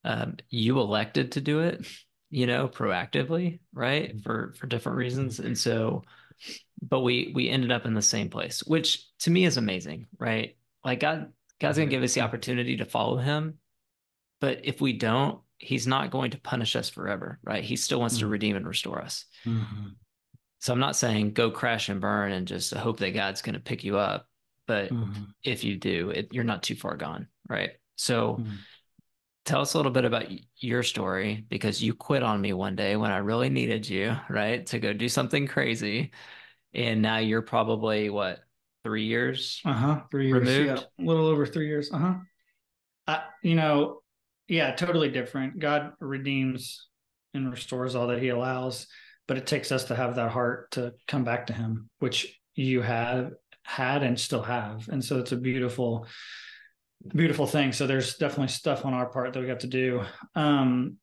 Um, 0.04 0.37
you 0.48 0.78
elected 0.78 1.33
to 1.33 1.40
do 1.40 1.61
it 1.61 1.85
you 2.31 2.47
know, 2.47 2.69
proactively, 2.69 3.61
right? 3.73 4.11
Mm-hmm. 4.11 4.21
For 4.21 4.55
for 4.59 4.67
different 4.67 4.99
reasons. 4.99 5.38
And 5.38 5.57
so 5.57 6.03
but 6.83 7.01
we 7.01 7.33
we 7.35 7.49
ended 7.49 7.73
up 7.73 7.87
in 7.87 7.95
the 7.95 8.03
same 8.03 8.31
place, 8.31 8.62
which 8.64 9.07
to 9.21 9.31
me 9.31 9.45
is 9.45 9.57
amazing, 9.57 10.07
right? 10.19 10.57
Like 10.85 11.01
God 11.01 11.33
God's 11.61 11.79
going 11.79 11.88
to 11.88 11.95
give 11.95 12.03
us 12.03 12.14
the 12.14 12.21
opportunity 12.21 12.77
to 12.77 12.85
follow 12.85 13.17
him. 13.17 13.59
But 14.41 14.61
if 14.62 14.81
we 14.81 14.93
don't, 14.93 15.41
he's 15.59 15.88
not 15.88 16.12
going 16.12 16.31
to 16.31 16.41
punish 16.41 16.77
us 16.77 16.88
forever, 16.88 17.41
right? 17.43 17.64
He 17.64 17.75
still 17.75 17.99
wants 17.99 18.17
mm-hmm. 18.17 18.27
to 18.27 18.31
redeem 18.31 18.57
and 18.57 18.69
restore 18.69 19.03
us. 19.03 19.25
Mm-hmm. 19.45 19.88
So 20.61 20.73
I'm 20.73 20.79
not 20.79 20.97
saying 20.97 21.33
go 21.33 21.51
crash 21.51 21.88
and 21.88 22.01
burn 22.01 22.31
and 22.31 22.47
just 22.47 22.73
hope 22.75 22.99
that 22.99 23.14
God's 23.14 23.43
going 23.43 23.55
to 23.55 23.61
pick 23.61 23.83
you 23.83 23.99
up. 23.99 24.27
But 24.67 24.91
mm-hmm. 24.91 25.25
if 25.43 25.64
you 25.64 25.77
do, 25.77 26.11
it, 26.11 26.29
you're 26.33 26.45
not 26.45 26.62
too 26.62 26.77
far 26.77 26.97
gone, 26.97 27.27
right? 27.49 27.71
So 27.97 28.35
mm-hmm 28.35 28.55
tell 29.48 29.62
us 29.62 29.72
a 29.72 29.78
little 29.78 29.90
bit 29.90 30.04
about 30.04 30.26
your 30.58 30.82
story 30.82 31.46
because 31.48 31.82
you 31.82 31.94
quit 31.94 32.22
on 32.22 32.38
me 32.38 32.52
one 32.52 32.76
day 32.76 32.96
when 32.96 33.11
I 33.11 33.16
really 33.16 33.48
needed 33.48 33.88
you, 33.88 34.14
right, 34.28 34.64
to 34.66 34.78
go 34.78 34.92
do 34.92 35.08
something 35.08 35.46
crazy. 35.46 36.12
And 36.74 37.00
now 37.00 37.16
you're 37.16 37.42
probably 37.42 38.11
what, 38.11 38.40
three 38.84 39.06
years? 39.06 39.62
Uh 39.64 39.72
huh. 39.72 40.00
Three 40.11 40.28
years. 40.28 40.40
Removed? 40.40 40.87
Yeah. 40.98 41.04
A 41.04 41.08
little 41.08 41.26
over 41.26 41.46
three 41.46 41.66
years. 41.66 41.90
Uh 41.90 42.14
huh. 43.08 43.20
you 43.42 43.54
know, 43.54 44.02
yeah, 44.48 44.74
totally 44.74 45.08
different. 45.08 45.58
God 45.58 45.92
redeems 45.98 46.87
and 47.32 47.50
restores 47.50 47.94
all 47.94 48.08
that 48.08 48.20
he 48.20 48.28
allows, 48.28 48.87
but 49.26 49.38
it 49.38 49.46
takes 49.46 49.72
us 49.72 49.84
to 49.84 49.96
have 49.96 50.16
that 50.16 50.30
heart 50.30 50.72
to 50.72 50.92
come 51.06 51.24
back 51.24 51.46
to 51.46 51.54
him, 51.54 51.88
which 52.00 52.38
you 52.54 52.82
have 52.82 53.32
had 53.62 54.02
and 54.02 54.20
still 54.20 54.42
have. 54.42 54.88
And 54.88 55.02
so 55.02 55.18
it's 55.18 55.32
a 55.32 55.37
beautiful 55.37 56.06
beautiful 57.14 57.47
thing. 57.47 57.73
So 57.73 57.87
there's 57.87 58.16
definitely 58.16 58.49
stuff 58.49 58.85
on 58.85 58.94
our 58.94 59.07
part 59.07 59.33
that 59.33 59.40
we 59.40 59.49
have 59.49 59.59
to 59.61 59.66
do. 59.66 60.05
Um, 60.35 60.97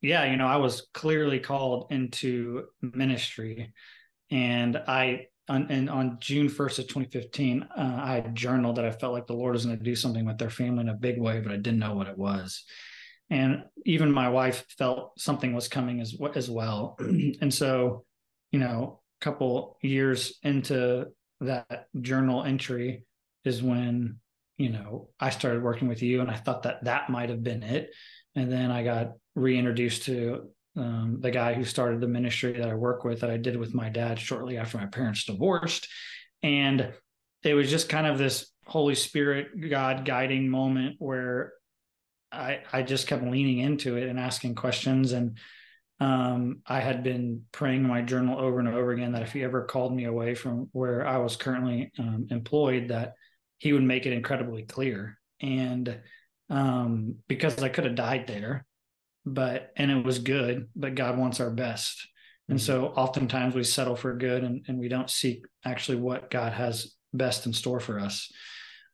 yeah, 0.00 0.30
you 0.30 0.36
know, 0.36 0.46
I 0.46 0.56
was 0.56 0.88
clearly 0.92 1.38
called 1.38 1.86
into 1.90 2.64
ministry, 2.80 3.72
and 4.30 4.76
I 4.76 5.26
on, 5.48 5.66
and 5.70 5.90
on 5.90 6.18
June 6.20 6.48
1st 6.48 6.78
of 6.80 6.88
2015, 6.88 7.62
uh, 7.62 8.00
I 8.02 8.14
had 8.14 8.34
journaled 8.34 8.76
that 8.76 8.84
I 8.84 8.92
felt 8.92 9.12
like 9.12 9.26
the 9.26 9.34
Lord 9.34 9.54
was 9.54 9.66
going 9.66 9.76
to 9.76 9.84
do 9.84 9.96
something 9.96 10.24
with 10.24 10.38
their 10.38 10.50
family 10.50 10.82
in 10.82 10.88
a 10.88 10.94
big 10.94 11.20
way, 11.20 11.40
but 11.40 11.52
I 11.52 11.56
didn't 11.56 11.80
know 11.80 11.94
what 11.94 12.06
it 12.06 12.16
was. 12.16 12.64
And 13.28 13.64
even 13.84 14.12
my 14.12 14.28
wife 14.28 14.64
felt 14.78 15.18
something 15.18 15.54
was 15.54 15.68
coming 15.68 16.00
as 16.00 16.16
as 16.34 16.50
well. 16.50 16.96
and 17.00 17.52
so, 17.52 18.04
you 18.50 18.60
know, 18.60 19.00
a 19.20 19.24
couple 19.24 19.78
years 19.82 20.38
into 20.42 21.06
that 21.40 21.86
journal 22.00 22.44
entry 22.44 23.04
is 23.44 23.62
when 23.62 24.20
you 24.56 24.70
know, 24.70 25.08
I 25.18 25.30
started 25.30 25.62
working 25.62 25.88
with 25.88 26.02
you 26.02 26.20
and 26.20 26.30
I 26.30 26.36
thought 26.36 26.64
that 26.64 26.84
that 26.84 27.10
might 27.10 27.30
have 27.30 27.42
been 27.42 27.62
it. 27.62 27.90
And 28.34 28.50
then 28.50 28.70
I 28.70 28.82
got 28.82 29.12
reintroduced 29.34 30.04
to 30.04 30.50
um, 30.76 31.18
the 31.20 31.30
guy 31.30 31.54
who 31.54 31.64
started 31.64 32.00
the 32.00 32.08
ministry 32.08 32.52
that 32.52 32.68
I 32.68 32.74
work 32.74 33.04
with 33.04 33.20
that 33.20 33.30
I 33.30 33.36
did 33.36 33.56
with 33.56 33.74
my 33.74 33.88
dad 33.88 34.18
shortly 34.18 34.56
after 34.56 34.78
my 34.78 34.86
parents 34.86 35.24
divorced. 35.24 35.88
And 36.42 36.92
it 37.42 37.54
was 37.54 37.70
just 37.70 37.88
kind 37.88 38.06
of 38.06 38.18
this 38.18 38.50
Holy 38.66 38.94
Spirit, 38.94 39.48
God 39.70 40.04
guiding 40.04 40.48
moment 40.48 40.96
where 40.98 41.52
I, 42.30 42.60
I 42.72 42.82
just 42.82 43.06
kept 43.06 43.24
leaning 43.24 43.58
into 43.58 43.96
it 43.96 44.08
and 44.08 44.18
asking 44.18 44.54
questions. 44.54 45.12
And 45.12 45.38
um, 46.00 46.62
I 46.66 46.80
had 46.80 47.02
been 47.02 47.42
praying 47.52 47.82
my 47.82 48.02
journal 48.02 48.38
over 48.38 48.58
and 48.58 48.68
over 48.68 48.92
again 48.92 49.12
that 49.12 49.22
if 49.22 49.32
he 49.32 49.44
ever 49.44 49.64
called 49.64 49.94
me 49.94 50.04
away 50.04 50.34
from 50.34 50.68
where 50.72 51.06
I 51.06 51.18
was 51.18 51.36
currently 51.36 51.92
um, 51.98 52.28
employed, 52.30 52.88
that 52.88 53.14
he 53.62 53.72
would 53.72 53.84
make 53.84 54.06
it 54.06 54.12
incredibly 54.12 54.64
clear. 54.64 55.18
And 55.40 56.00
um, 56.50 57.14
because 57.28 57.62
I 57.62 57.68
could 57.68 57.84
have 57.84 57.94
died 57.94 58.26
there, 58.26 58.66
but 59.24 59.70
and 59.76 59.88
it 59.88 60.04
was 60.04 60.18
good, 60.18 60.68
but 60.74 60.96
God 60.96 61.16
wants 61.16 61.38
our 61.38 61.50
best. 61.50 62.00
Mm-hmm. 62.00 62.52
And 62.54 62.60
so 62.60 62.86
oftentimes 62.86 63.54
we 63.54 63.62
settle 63.62 63.94
for 63.94 64.16
good 64.16 64.42
and, 64.42 64.64
and 64.66 64.80
we 64.80 64.88
don't 64.88 65.08
seek 65.08 65.44
actually 65.64 65.98
what 65.98 66.28
God 66.28 66.52
has 66.52 66.96
best 67.14 67.46
in 67.46 67.52
store 67.52 67.78
for 67.78 68.00
us. 68.00 68.32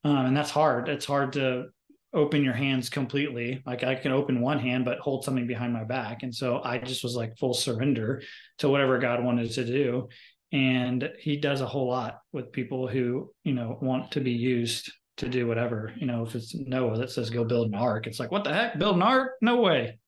Um, 0.05 0.27
and 0.27 0.37
that's 0.37 0.51
hard. 0.51 0.91
It's 0.91 1.07
hard 1.07 1.33
to 1.33 1.69
open 2.13 2.45
your 2.45 2.53
hands 2.53 2.91
completely. 2.91 3.63
Like 3.65 3.85
I 3.85 3.95
can 3.95 4.13
open 4.13 4.43
one 4.43 4.59
hand, 4.59 4.85
but 4.85 4.99
hold 4.99 5.25
something 5.25 5.47
behind 5.47 5.73
my 5.73 5.85
back. 5.85 6.25
And 6.25 6.35
so 6.35 6.61
I 6.63 6.77
just 6.77 7.03
was 7.03 7.17
like 7.17 7.39
full 7.39 7.55
surrender 7.55 8.21
to 8.59 8.69
whatever 8.69 8.99
God 8.99 9.25
wanted 9.25 9.51
to 9.53 9.65
do 9.65 10.11
and 10.53 11.11
he 11.19 11.37
does 11.37 11.61
a 11.61 11.67
whole 11.67 11.89
lot 11.89 12.21
with 12.33 12.53
people 12.53 12.89
who 12.89 13.33
you 13.45 13.53
know 13.53 13.79
want 13.81 14.13
to 14.13 14.21
be 14.21 14.33
used 14.33 14.93
to 15.19 15.29
do 15.29 15.47
whatever. 15.47 15.93
You 15.97 16.07
know 16.07 16.25
if 16.25 16.35
it's 16.35 16.55
noah 16.55 16.99
that 16.99 17.11
says 17.11 17.31
go 17.31 17.45
build 17.45 17.69
an 17.69 17.75
ark 17.75 18.07
it's 18.07 18.21
like 18.21 18.31
what 18.31 18.45
the 18.45 18.55
heck? 18.55 18.79
Build 18.79 18.97
an 18.97 19.03
ark? 19.03 19.33
No 19.41 19.61
way. 19.61 19.99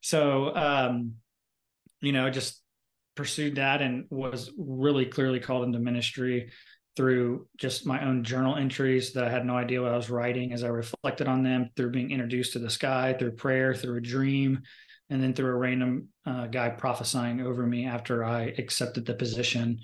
So 0.00 0.54
um 0.54 1.14
you 2.00 2.12
know 2.12 2.30
just 2.30 2.62
pursued 3.16 3.56
that 3.56 3.82
and 3.82 4.04
was 4.10 4.50
really 4.56 5.06
clearly 5.06 5.40
called 5.40 5.64
into 5.64 5.78
ministry 5.78 6.50
through 6.96 7.46
just 7.56 7.86
my 7.86 8.04
own 8.04 8.24
journal 8.24 8.56
entries 8.56 9.12
that 9.12 9.24
I 9.24 9.30
had 9.30 9.46
no 9.46 9.56
idea 9.56 9.80
what 9.80 9.92
I 9.92 9.96
was 9.96 10.10
writing 10.10 10.52
as 10.52 10.64
I 10.64 10.68
reflected 10.68 11.28
on 11.28 11.42
them 11.42 11.70
through 11.76 11.92
being 11.92 12.10
introduced 12.10 12.52
to 12.54 12.58
the 12.58 12.70
sky, 12.70 13.14
through 13.18 13.32
prayer, 13.32 13.74
through 13.74 13.98
a 13.98 14.02
dream, 14.02 14.60
and 15.10 15.22
then 15.22 15.34
through 15.34 15.50
a 15.50 15.56
random 15.56 16.08
uh, 16.24 16.46
guy 16.46 16.70
prophesying 16.70 17.40
over 17.40 17.66
me 17.66 17.86
after 17.86 18.24
I 18.24 18.54
accepted 18.56 19.04
the 19.04 19.14
position. 19.14 19.80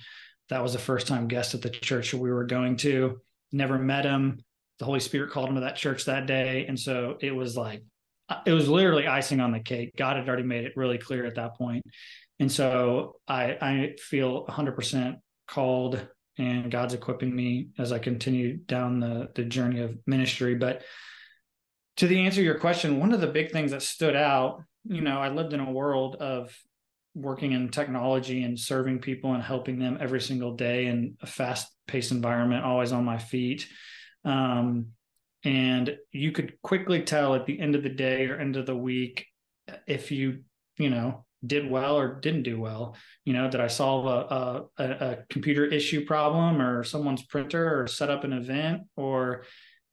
That 0.48 0.62
was 0.62 0.72
the 0.72 0.78
first 0.78 1.08
time 1.08 1.26
guest 1.26 1.54
at 1.54 1.62
the 1.62 1.70
church 1.70 2.14
we 2.14 2.30
were 2.30 2.44
going 2.44 2.76
to. 2.78 3.20
Never 3.52 3.78
met 3.78 4.04
him. 4.04 4.38
The 4.78 4.84
Holy 4.84 5.00
Spirit 5.00 5.32
called 5.32 5.48
him 5.48 5.56
to 5.56 5.62
that 5.62 5.76
church 5.76 6.04
that 6.04 6.26
day, 6.26 6.66
and 6.66 6.78
so 6.78 7.16
it 7.20 7.34
was 7.34 7.56
like 7.56 7.82
it 8.44 8.52
was 8.52 8.68
literally 8.68 9.06
icing 9.06 9.40
on 9.40 9.52
the 9.52 9.60
cake. 9.60 9.92
God 9.96 10.16
had 10.16 10.28
already 10.28 10.42
made 10.42 10.64
it 10.64 10.76
really 10.76 10.98
clear 10.98 11.24
at 11.24 11.36
that 11.36 11.56
point, 11.56 11.84
and 12.38 12.52
so 12.52 13.16
I 13.26 13.56
I 13.60 13.94
feel 13.98 14.44
100% 14.46 15.16
called, 15.48 16.06
and 16.36 16.70
God's 16.70 16.94
equipping 16.94 17.34
me 17.34 17.68
as 17.78 17.90
I 17.90 17.98
continue 17.98 18.58
down 18.58 19.00
the 19.00 19.30
the 19.34 19.44
journey 19.44 19.80
of 19.80 19.96
ministry. 20.06 20.54
But 20.54 20.82
to 21.96 22.06
the 22.06 22.20
answer 22.20 22.40
to 22.40 22.44
your 22.44 22.58
question, 22.58 23.00
one 23.00 23.14
of 23.14 23.20
the 23.20 23.26
big 23.26 23.52
things 23.52 23.70
that 23.70 23.82
stood 23.82 24.14
out 24.14 24.62
you 24.88 25.00
know, 25.00 25.18
I 25.18 25.28
lived 25.28 25.52
in 25.52 25.60
a 25.60 25.70
world 25.70 26.16
of 26.16 26.56
working 27.14 27.52
in 27.52 27.70
technology 27.70 28.44
and 28.44 28.58
serving 28.58 28.98
people 28.98 29.32
and 29.34 29.42
helping 29.42 29.78
them 29.78 29.98
every 30.00 30.20
single 30.20 30.54
day 30.54 30.86
in 30.86 31.16
a 31.22 31.26
fast 31.26 31.68
paced 31.86 32.12
environment, 32.12 32.64
always 32.64 32.92
on 32.92 33.04
my 33.04 33.18
feet. 33.18 33.66
Um, 34.24 34.88
and 35.44 35.96
you 36.10 36.32
could 36.32 36.60
quickly 36.62 37.02
tell 37.02 37.34
at 37.34 37.46
the 37.46 37.58
end 37.58 37.74
of 37.74 37.82
the 37.82 37.88
day 37.88 38.26
or 38.26 38.38
end 38.38 38.56
of 38.56 38.66
the 38.66 38.76
week 38.76 39.26
if 39.86 40.10
you 40.10 40.42
you 40.76 40.90
know 40.90 41.24
did 41.46 41.70
well 41.70 41.96
or 41.96 42.18
didn't 42.20 42.42
do 42.42 42.58
well 42.58 42.96
you 43.24 43.32
know 43.32 43.48
did 43.48 43.60
i 43.60 43.66
solve 43.66 44.06
a, 44.06 44.82
a, 44.82 44.84
a 44.84 45.18
computer 45.28 45.64
issue 45.64 46.04
problem 46.04 46.60
or 46.60 46.82
someone's 46.82 47.22
printer 47.22 47.80
or 47.80 47.86
set 47.86 48.10
up 48.10 48.24
an 48.24 48.32
event 48.32 48.82
or 48.96 49.44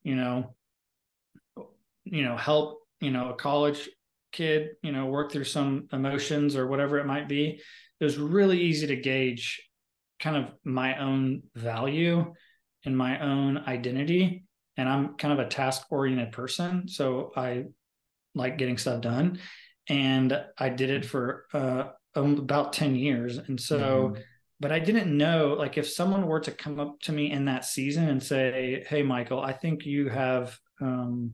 you 0.04 0.16
know 0.16 0.56
you 2.04 2.24
know 2.24 2.38
help 2.38 2.80
you 3.00 3.12
know 3.12 3.30
a 3.30 3.36
college 3.36 3.90
kid 4.34 4.72
you 4.82 4.92
know 4.92 5.06
work 5.06 5.32
through 5.32 5.46
some 5.46 5.88
emotions 5.94 6.58
or 6.58 6.68
whatever 6.68 6.98
it 6.98 7.06
might 7.06 7.30
be 7.30 7.62
it 8.00 8.04
was 8.04 8.18
really 8.18 8.60
easy 8.60 8.88
to 8.88 8.98
gauge 8.98 9.62
kind 10.20 10.38
of 10.38 10.54
my 10.64 10.98
own 10.98 11.44
value 11.56 12.34
and 12.86 12.98
my 12.98 13.20
own 13.20 13.58
identity. 13.58 14.46
And 14.78 14.90
i'm 14.90 15.16
kind 15.18 15.34
of 15.34 15.46
a 15.46 15.50
task 15.50 15.86
oriented 15.92 16.32
person 16.32 16.88
so 16.88 17.32
i 17.36 17.66
like 18.36 18.58
getting 18.58 18.78
stuff 18.78 19.02
done. 19.02 19.40
And 19.88 20.44
i 20.58 20.70
did 20.70 20.90
it 20.90 21.06
for 21.06 21.46
uh, 21.54 21.84
about 22.16 22.74
10 22.74 22.96
years. 22.96 23.38
And 23.38 23.60
so 23.60 23.80
mm-hmm. 23.80 24.22
but 24.60 24.72
i 24.72 24.80
didn't 24.80 25.16
know 25.16 25.56
like 25.58 25.78
if 25.78 25.88
someone 25.88 26.26
were 26.26 26.40
to 26.40 26.52
come 26.52 26.80
up 26.80 27.00
to 27.02 27.12
me 27.12 27.32
in 27.32 27.46
that 27.46 27.66
season 27.66 28.10
and 28.10 28.22
say 28.22 28.84
hey 28.88 29.04
michael 29.04 29.42
i 29.42 29.54
think 29.54 29.86
you 29.86 30.10
have 30.10 30.58
um, 30.82 31.34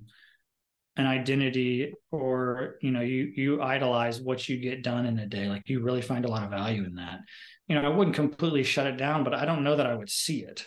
an 0.99 1.07
identity 1.07 1.93
or 2.11 2.75
you 2.81 2.91
know 2.91 2.99
you 2.99 3.31
you 3.33 3.61
idolize 3.61 4.19
what 4.19 4.49
you 4.49 4.57
get 4.57 4.83
done 4.83 5.05
in 5.05 5.17
a 5.17 5.25
day. 5.25 5.47
Like 5.47 5.63
you 5.69 5.81
really 5.81 6.01
find 6.01 6.25
a 6.25 6.29
lot 6.29 6.43
of 6.43 6.49
value 6.49 6.83
in 6.83 6.95
that. 6.95 7.19
You 7.67 7.75
know 7.75 7.81
i 7.81 7.95
wouldn't 7.95 8.15
completely 8.15 8.63
shut 8.63 8.85
it 8.85 8.97
down 8.97 9.23
but 9.23 9.33
i 9.33 9.45
don't 9.45 9.63
know 9.63 9.77
that 9.77 9.87
i 9.87 9.95
would 9.95 10.09
see 10.09 10.43
it. 10.43 10.65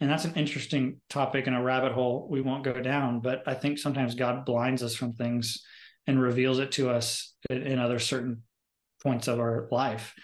And 0.00 0.08
that's 0.08 0.26
an 0.26 0.34
interesting 0.34 1.00
topic 1.10 1.48
and 1.48 1.56
a 1.56 1.62
rabbit 1.62 1.92
hole 1.92 2.28
we 2.30 2.40
won't 2.40 2.62
go 2.62 2.80
down 2.80 3.20
but 3.20 3.42
i 3.46 3.54
think 3.54 3.78
sometimes 3.78 4.14
god 4.14 4.44
blinds 4.44 4.82
us 4.82 4.94
from 4.94 5.12
things 5.12 5.64
and 6.06 6.22
reveals 6.22 6.60
it 6.60 6.70
to 6.72 6.90
us 6.90 7.34
in 7.50 7.78
other 7.78 7.98
certain 7.98 8.42
points 9.02 9.26
of 9.26 9.40
our 9.40 9.66
life. 9.72 10.14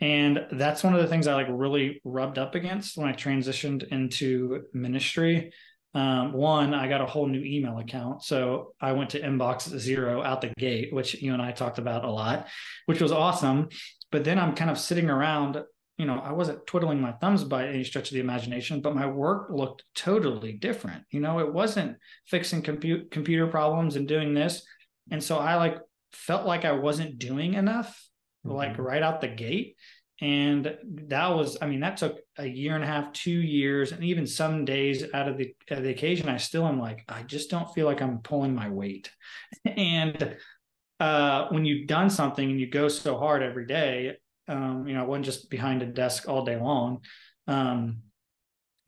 And 0.00 0.46
that's 0.52 0.82
one 0.82 0.94
of 0.94 1.02
the 1.02 1.06
things 1.06 1.28
i 1.28 1.34
like 1.34 1.46
really 1.48 2.00
rubbed 2.04 2.38
up 2.38 2.56
against 2.56 2.96
when 2.96 3.06
i 3.06 3.12
transitioned 3.12 3.86
into 3.88 4.62
ministry 4.72 5.52
um, 5.94 6.32
one, 6.32 6.72
I 6.72 6.88
got 6.88 7.00
a 7.00 7.06
whole 7.06 7.26
new 7.26 7.42
email 7.42 7.78
account. 7.78 8.22
So 8.22 8.74
I 8.80 8.92
went 8.92 9.10
to 9.10 9.20
inbox 9.20 9.76
zero 9.76 10.22
out 10.22 10.40
the 10.40 10.52
gate, 10.56 10.92
which 10.92 11.20
you 11.20 11.32
and 11.32 11.42
I 11.42 11.52
talked 11.52 11.78
about 11.78 12.04
a 12.04 12.10
lot, 12.10 12.46
which 12.86 13.00
was 13.00 13.12
awesome. 13.12 13.68
But 14.12 14.24
then 14.24 14.38
I'm 14.38 14.54
kind 14.54 14.70
of 14.70 14.78
sitting 14.78 15.10
around, 15.10 15.60
you 15.98 16.06
know, 16.06 16.20
I 16.20 16.32
wasn't 16.32 16.66
twiddling 16.66 17.00
my 17.00 17.12
thumbs 17.12 17.42
by 17.42 17.66
any 17.66 17.84
stretch 17.84 18.08
of 18.08 18.14
the 18.14 18.20
imagination, 18.20 18.80
but 18.80 18.94
my 18.94 19.06
work 19.06 19.48
looked 19.50 19.84
totally 19.94 20.52
different. 20.52 21.04
You 21.10 21.20
know, 21.20 21.40
it 21.40 21.52
wasn't 21.52 21.96
fixing 22.26 22.62
compute 22.62 23.10
computer 23.10 23.48
problems 23.48 23.96
and 23.96 24.06
doing 24.06 24.32
this. 24.32 24.64
And 25.10 25.22
so 25.22 25.38
I 25.38 25.56
like 25.56 25.78
felt 26.12 26.46
like 26.46 26.64
I 26.64 26.72
wasn't 26.72 27.18
doing 27.18 27.54
enough, 27.54 27.88
mm-hmm. 28.46 28.56
like 28.56 28.78
right 28.78 29.02
out 29.02 29.20
the 29.20 29.28
gate 29.28 29.76
and 30.20 30.76
that 30.84 31.28
was 31.28 31.56
i 31.62 31.66
mean 31.66 31.80
that 31.80 31.96
took 31.96 32.18
a 32.38 32.46
year 32.46 32.74
and 32.74 32.84
a 32.84 32.86
half 32.86 33.12
two 33.12 33.30
years 33.30 33.92
and 33.92 34.04
even 34.04 34.26
some 34.26 34.64
days 34.64 35.04
out 35.14 35.28
of 35.28 35.38
the, 35.38 35.54
of 35.70 35.82
the 35.82 35.90
occasion 35.90 36.28
i 36.28 36.36
still 36.36 36.66
am 36.66 36.78
like 36.78 37.04
i 37.08 37.22
just 37.22 37.50
don't 37.50 37.72
feel 37.74 37.86
like 37.86 38.02
i'm 38.02 38.18
pulling 38.18 38.54
my 38.54 38.68
weight. 38.68 39.10
And 39.64 40.36
uh, 41.00 41.48
when 41.48 41.64
you've 41.64 41.88
done 41.88 42.10
something 42.10 42.50
and 42.50 42.60
you 42.60 42.68
go 42.68 42.88
so 42.88 43.16
hard 43.16 43.42
every 43.42 43.66
day 43.66 44.16
um, 44.48 44.86
you 44.86 44.94
know 44.94 45.02
i 45.02 45.06
wasn't 45.06 45.24
just 45.24 45.50
behind 45.50 45.82
a 45.82 45.86
desk 45.86 46.28
all 46.28 46.44
day 46.44 46.56
long 46.56 47.00
um, 47.46 48.02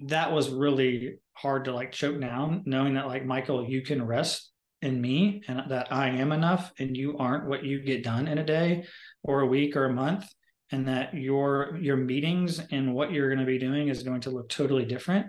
that 0.00 0.32
was 0.32 0.50
really 0.50 1.18
hard 1.32 1.64
to 1.64 1.72
like 1.72 1.92
choke 1.92 2.20
down 2.20 2.62
knowing 2.66 2.94
that 2.94 3.06
like 3.06 3.24
michael 3.24 3.66
you 3.66 3.80
can 3.80 4.04
rest 4.04 4.50
in 4.82 5.00
me 5.00 5.42
and 5.48 5.70
that 5.70 5.90
i 5.90 6.08
am 6.08 6.32
enough 6.32 6.72
and 6.78 6.96
you 6.96 7.16
aren't 7.16 7.48
what 7.48 7.64
you 7.64 7.80
get 7.80 8.04
done 8.04 8.28
in 8.28 8.38
a 8.38 8.44
day 8.44 8.84
or 9.22 9.40
a 9.40 9.46
week 9.46 9.74
or 9.74 9.86
a 9.86 9.92
month 9.92 10.28
and 10.72 10.88
that 10.88 11.14
your 11.14 11.78
your 11.80 11.96
meetings 11.96 12.60
and 12.70 12.94
what 12.94 13.12
you're 13.12 13.28
going 13.28 13.38
to 13.38 13.46
be 13.46 13.58
doing 13.58 13.88
is 13.88 14.02
going 14.02 14.20
to 14.22 14.30
look 14.30 14.48
totally 14.48 14.84
different 14.84 15.26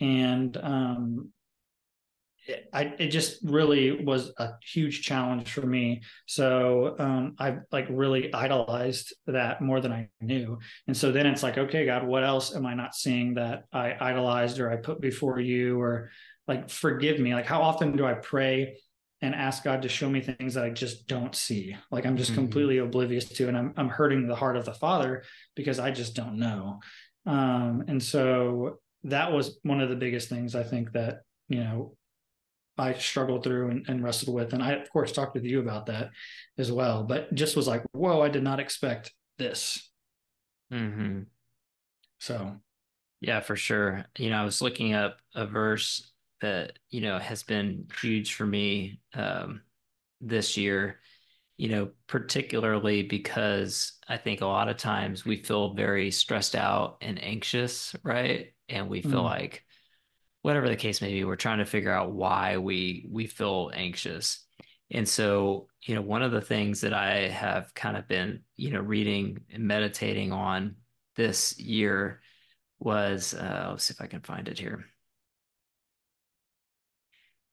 and 0.00 0.56
um, 0.58 1.30
it, 2.46 2.68
I, 2.72 2.94
it 2.98 3.08
just 3.08 3.38
really 3.42 4.04
was 4.04 4.32
a 4.38 4.50
huge 4.62 5.02
challenge 5.02 5.50
for 5.50 5.66
me. 5.66 6.02
So 6.26 6.94
um, 6.98 7.34
I 7.38 7.58
like 7.72 7.86
really 7.90 8.32
idolized 8.32 9.14
that 9.26 9.60
more 9.60 9.80
than 9.80 9.92
I 9.92 10.08
knew. 10.20 10.58
And 10.86 10.96
so 10.96 11.12
then 11.12 11.26
it's 11.26 11.42
like, 11.42 11.58
okay, 11.58 11.86
God, 11.86 12.06
what 12.06 12.24
else 12.24 12.54
am 12.54 12.66
I 12.66 12.74
not 12.74 12.94
seeing 12.94 13.34
that 13.34 13.64
I 13.72 13.96
idolized 14.00 14.60
or 14.60 14.70
I 14.70 14.76
put 14.76 15.00
before 15.00 15.40
you 15.40 15.80
or 15.80 16.10
like 16.46 16.70
forgive 16.70 17.18
me? 17.18 17.34
Like 17.34 17.46
how 17.46 17.62
often 17.62 17.96
do 17.96 18.06
I 18.06 18.14
pray 18.14 18.76
and 19.22 19.34
ask 19.34 19.64
God 19.64 19.82
to 19.82 19.88
show 19.88 20.08
me 20.08 20.20
things 20.20 20.54
that 20.54 20.64
I 20.64 20.70
just 20.70 21.06
don't 21.06 21.34
see. 21.34 21.76
Like 21.90 22.04
I'm 22.04 22.16
just 22.16 22.32
mm-hmm. 22.32 22.42
completely 22.42 22.78
oblivious 22.78 23.28
to, 23.30 23.48
and 23.48 23.56
I'm 23.56 23.74
I'm 23.76 23.88
hurting 23.88 24.26
the 24.26 24.36
heart 24.36 24.56
of 24.56 24.64
the 24.64 24.74
Father 24.74 25.22
because 25.54 25.78
I 25.78 25.90
just 25.90 26.14
don't 26.14 26.38
know. 26.38 26.80
Um, 27.24 27.84
and 27.88 28.02
so 28.02 28.78
that 29.04 29.32
was 29.32 29.58
one 29.62 29.80
of 29.80 29.88
the 29.88 29.96
biggest 29.96 30.28
things 30.28 30.54
I 30.54 30.62
think 30.62 30.92
that 30.92 31.20
you 31.48 31.60
know 31.60 31.96
I 32.78 32.92
struggled 32.94 33.42
through 33.42 33.70
and, 33.70 33.88
and 33.88 34.04
wrestled 34.04 34.34
with, 34.34 34.52
and 34.52 34.62
I 34.62 34.72
of 34.72 34.90
course 34.90 35.12
talked 35.12 35.34
with 35.34 35.44
you 35.44 35.60
about 35.60 35.86
that 35.86 36.10
as 36.58 36.70
well. 36.70 37.04
But 37.04 37.32
just 37.34 37.56
was 37.56 37.66
like, 37.66 37.82
whoa, 37.92 38.20
I 38.20 38.28
did 38.28 38.42
not 38.42 38.60
expect 38.60 39.12
this. 39.38 39.90
Mm-hmm. 40.72 41.22
So, 42.18 42.56
yeah, 43.20 43.40
for 43.40 43.56
sure. 43.56 44.04
You 44.18 44.30
know, 44.30 44.36
I 44.36 44.44
was 44.44 44.60
looking 44.60 44.92
up 44.92 45.18
a 45.34 45.46
verse 45.46 46.12
that 46.40 46.78
you 46.90 47.00
know 47.00 47.18
has 47.18 47.42
been 47.42 47.86
huge 48.00 48.34
for 48.34 48.46
me 48.46 49.00
um, 49.14 49.62
this 50.20 50.56
year 50.56 51.00
you 51.56 51.68
know 51.68 51.90
particularly 52.06 53.02
because 53.02 53.92
i 54.08 54.16
think 54.16 54.40
a 54.40 54.46
lot 54.46 54.68
of 54.68 54.76
times 54.76 55.24
we 55.24 55.42
feel 55.42 55.74
very 55.74 56.10
stressed 56.10 56.54
out 56.54 56.98
and 57.00 57.22
anxious 57.22 57.94
right? 58.02 58.52
And 58.68 58.88
we 58.88 59.00
feel 59.00 59.22
mm. 59.22 59.24
like 59.24 59.64
whatever 60.42 60.68
the 60.68 60.76
case 60.76 61.00
may 61.00 61.12
be 61.12 61.24
we're 61.24 61.36
trying 61.36 61.58
to 61.58 61.64
figure 61.64 61.92
out 61.92 62.12
why 62.12 62.58
we 62.58 63.06
we 63.10 63.26
feel 63.26 63.70
anxious. 63.74 64.44
And 64.90 65.08
so 65.08 65.68
you 65.86 65.94
know 65.94 66.02
one 66.02 66.22
of 66.22 66.32
the 66.32 66.40
things 66.40 66.80
that 66.82 66.92
i 66.92 67.28
have 67.28 67.72
kind 67.74 67.96
of 67.96 68.08
been 68.08 68.40
you 68.56 68.70
know 68.70 68.80
reading 68.80 69.38
and 69.52 69.66
meditating 69.66 70.32
on 70.32 70.76
this 71.16 71.58
year 71.58 72.20
was 72.78 73.34
uh, 73.34 73.68
let's 73.70 73.84
see 73.84 73.94
if 73.94 74.00
i 74.00 74.06
can 74.06 74.20
find 74.20 74.48
it 74.48 74.58
here 74.58 74.84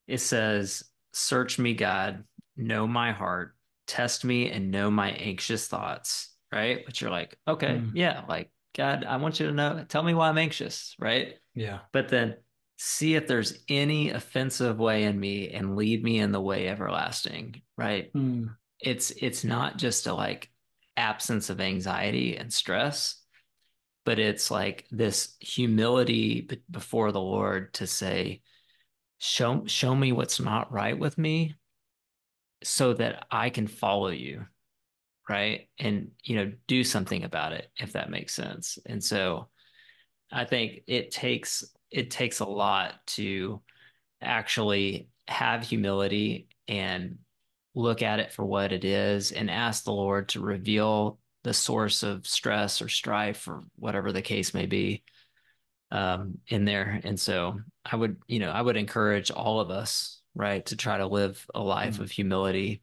it 0.07 0.19
says, 0.19 0.83
Search 1.13 1.59
me, 1.59 1.73
God, 1.73 2.23
know 2.57 2.87
my 2.87 3.11
heart, 3.11 3.55
test 3.87 4.25
me, 4.25 4.49
and 4.49 4.71
know 4.71 4.89
my 4.89 5.11
anxious 5.11 5.67
thoughts. 5.67 6.29
Right. 6.51 6.85
But 6.85 7.01
you're 7.01 7.11
like, 7.11 7.37
okay, 7.47 7.81
mm. 7.81 7.91
yeah, 7.93 8.23
like, 8.27 8.51
God, 8.75 9.05
I 9.05 9.17
want 9.17 9.39
you 9.39 9.47
to 9.47 9.53
know, 9.53 9.85
tell 9.87 10.03
me 10.03 10.13
why 10.13 10.29
I'm 10.29 10.37
anxious. 10.37 10.95
Right. 10.99 11.35
Yeah. 11.55 11.79
But 11.91 12.09
then 12.09 12.35
see 12.77 13.15
if 13.15 13.27
there's 13.27 13.57
any 13.69 14.11
offensive 14.11 14.77
way 14.77 15.03
in 15.03 15.19
me 15.19 15.49
and 15.49 15.75
lead 15.75 16.03
me 16.03 16.19
in 16.19 16.31
the 16.31 16.41
way 16.41 16.67
everlasting. 16.67 17.61
Right. 17.77 18.13
Mm. 18.13 18.55
It's, 18.79 19.11
it's 19.11 19.43
not 19.43 19.77
just 19.77 20.07
a 20.07 20.13
like 20.13 20.51
absence 20.97 21.49
of 21.49 21.61
anxiety 21.61 22.37
and 22.37 22.51
stress, 22.51 23.19
but 24.05 24.19
it's 24.19 24.51
like 24.51 24.85
this 24.91 25.35
humility 25.39 26.47
before 26.69 27.11
the 27.11 27.21
Lord 27.21 27.73
to 27.75 27.87
say, 27.87 28.41
show 29.23 29.63
show 29.65 29.95
me 29.95 30.11
what's 30.11 30.39
not 30.39 30.71
right 30.71 30.97
with 30.97 31.17
me 31.17 31.55
so 32.63 32.93
that 32.93 33.25
I 33.31 33.49
can 33.49 33.67
follow 33.67 34.09
you 34.09 34.45
right? 35.29 35.69
And 35.79 36.11
you 36.23 36.35
know 36.35 36.51
do 36.67 36.83
something 36.83 37.23
about 37.23 37.53
it 37.53 37.71
if 37.77 37.93
that 37.93 38.09
makes 38.09 38.33
sense. 38.33 38.77
And 38.85 39.03
so 39.03 39.49
i 40.33 40.43
think 40.43 40.81
it 40.87 41.11
takes 41.11 41.63
it 41.91 42.09
takes 42.11 42.39
a 42.39 42.45
lot 42.45 42.95
to 43.05 43.61
actually 44.21 45.09
have 45.27 45.63
humility 45.63 46.47
and 46.67 47.17
look 47.75 48.01
at 48.01 48.19
it 48.19 48.31
for 48.31 48.43
what 48.43 48.71
it 48.71 48.83
is 48.83 49.31
and 49.31 49.49
ask 49.49 49.83
the 49.83 49.91
lord 49.91 50.27
to 50.29 50.41
reveal 50.41 51.19
the 51.43 51.53
source 51.53 52.03
of 52.03 52.25
stress 52.25 52.81
or 52.81 52.89
strife 52.89 53.47
or 53.47 53.63
whatever 53.75 54.11
the 54.11 54.21
case 54.21 54.53
may 54.53 54.65
be 54.65 55.03
um, 55.93 56.39
in 56.47 56.65
there. 56.65 56.99
And 57.03 57.19
so 57.19 57.61
I 57.85 57.95
would, 57.95 58.17
you 58.27 58.39
know, 58.39 58.49
I 58.49 58.61
would 58.61 58.77
encourage 58.77 59.29
all 59.29 59.59
of 59.59 59.69
us, 59.69 60.21
right, 60.33 60.65
to 60.65 60.75
try 60.75 60.97
to 60.97 61.05
live 61.05 61.45
a 61.53 61.61
life 61.61 61.93
mm-hmm. 61.93 62.03
of 62.03 62.11
humility 62.11 62.81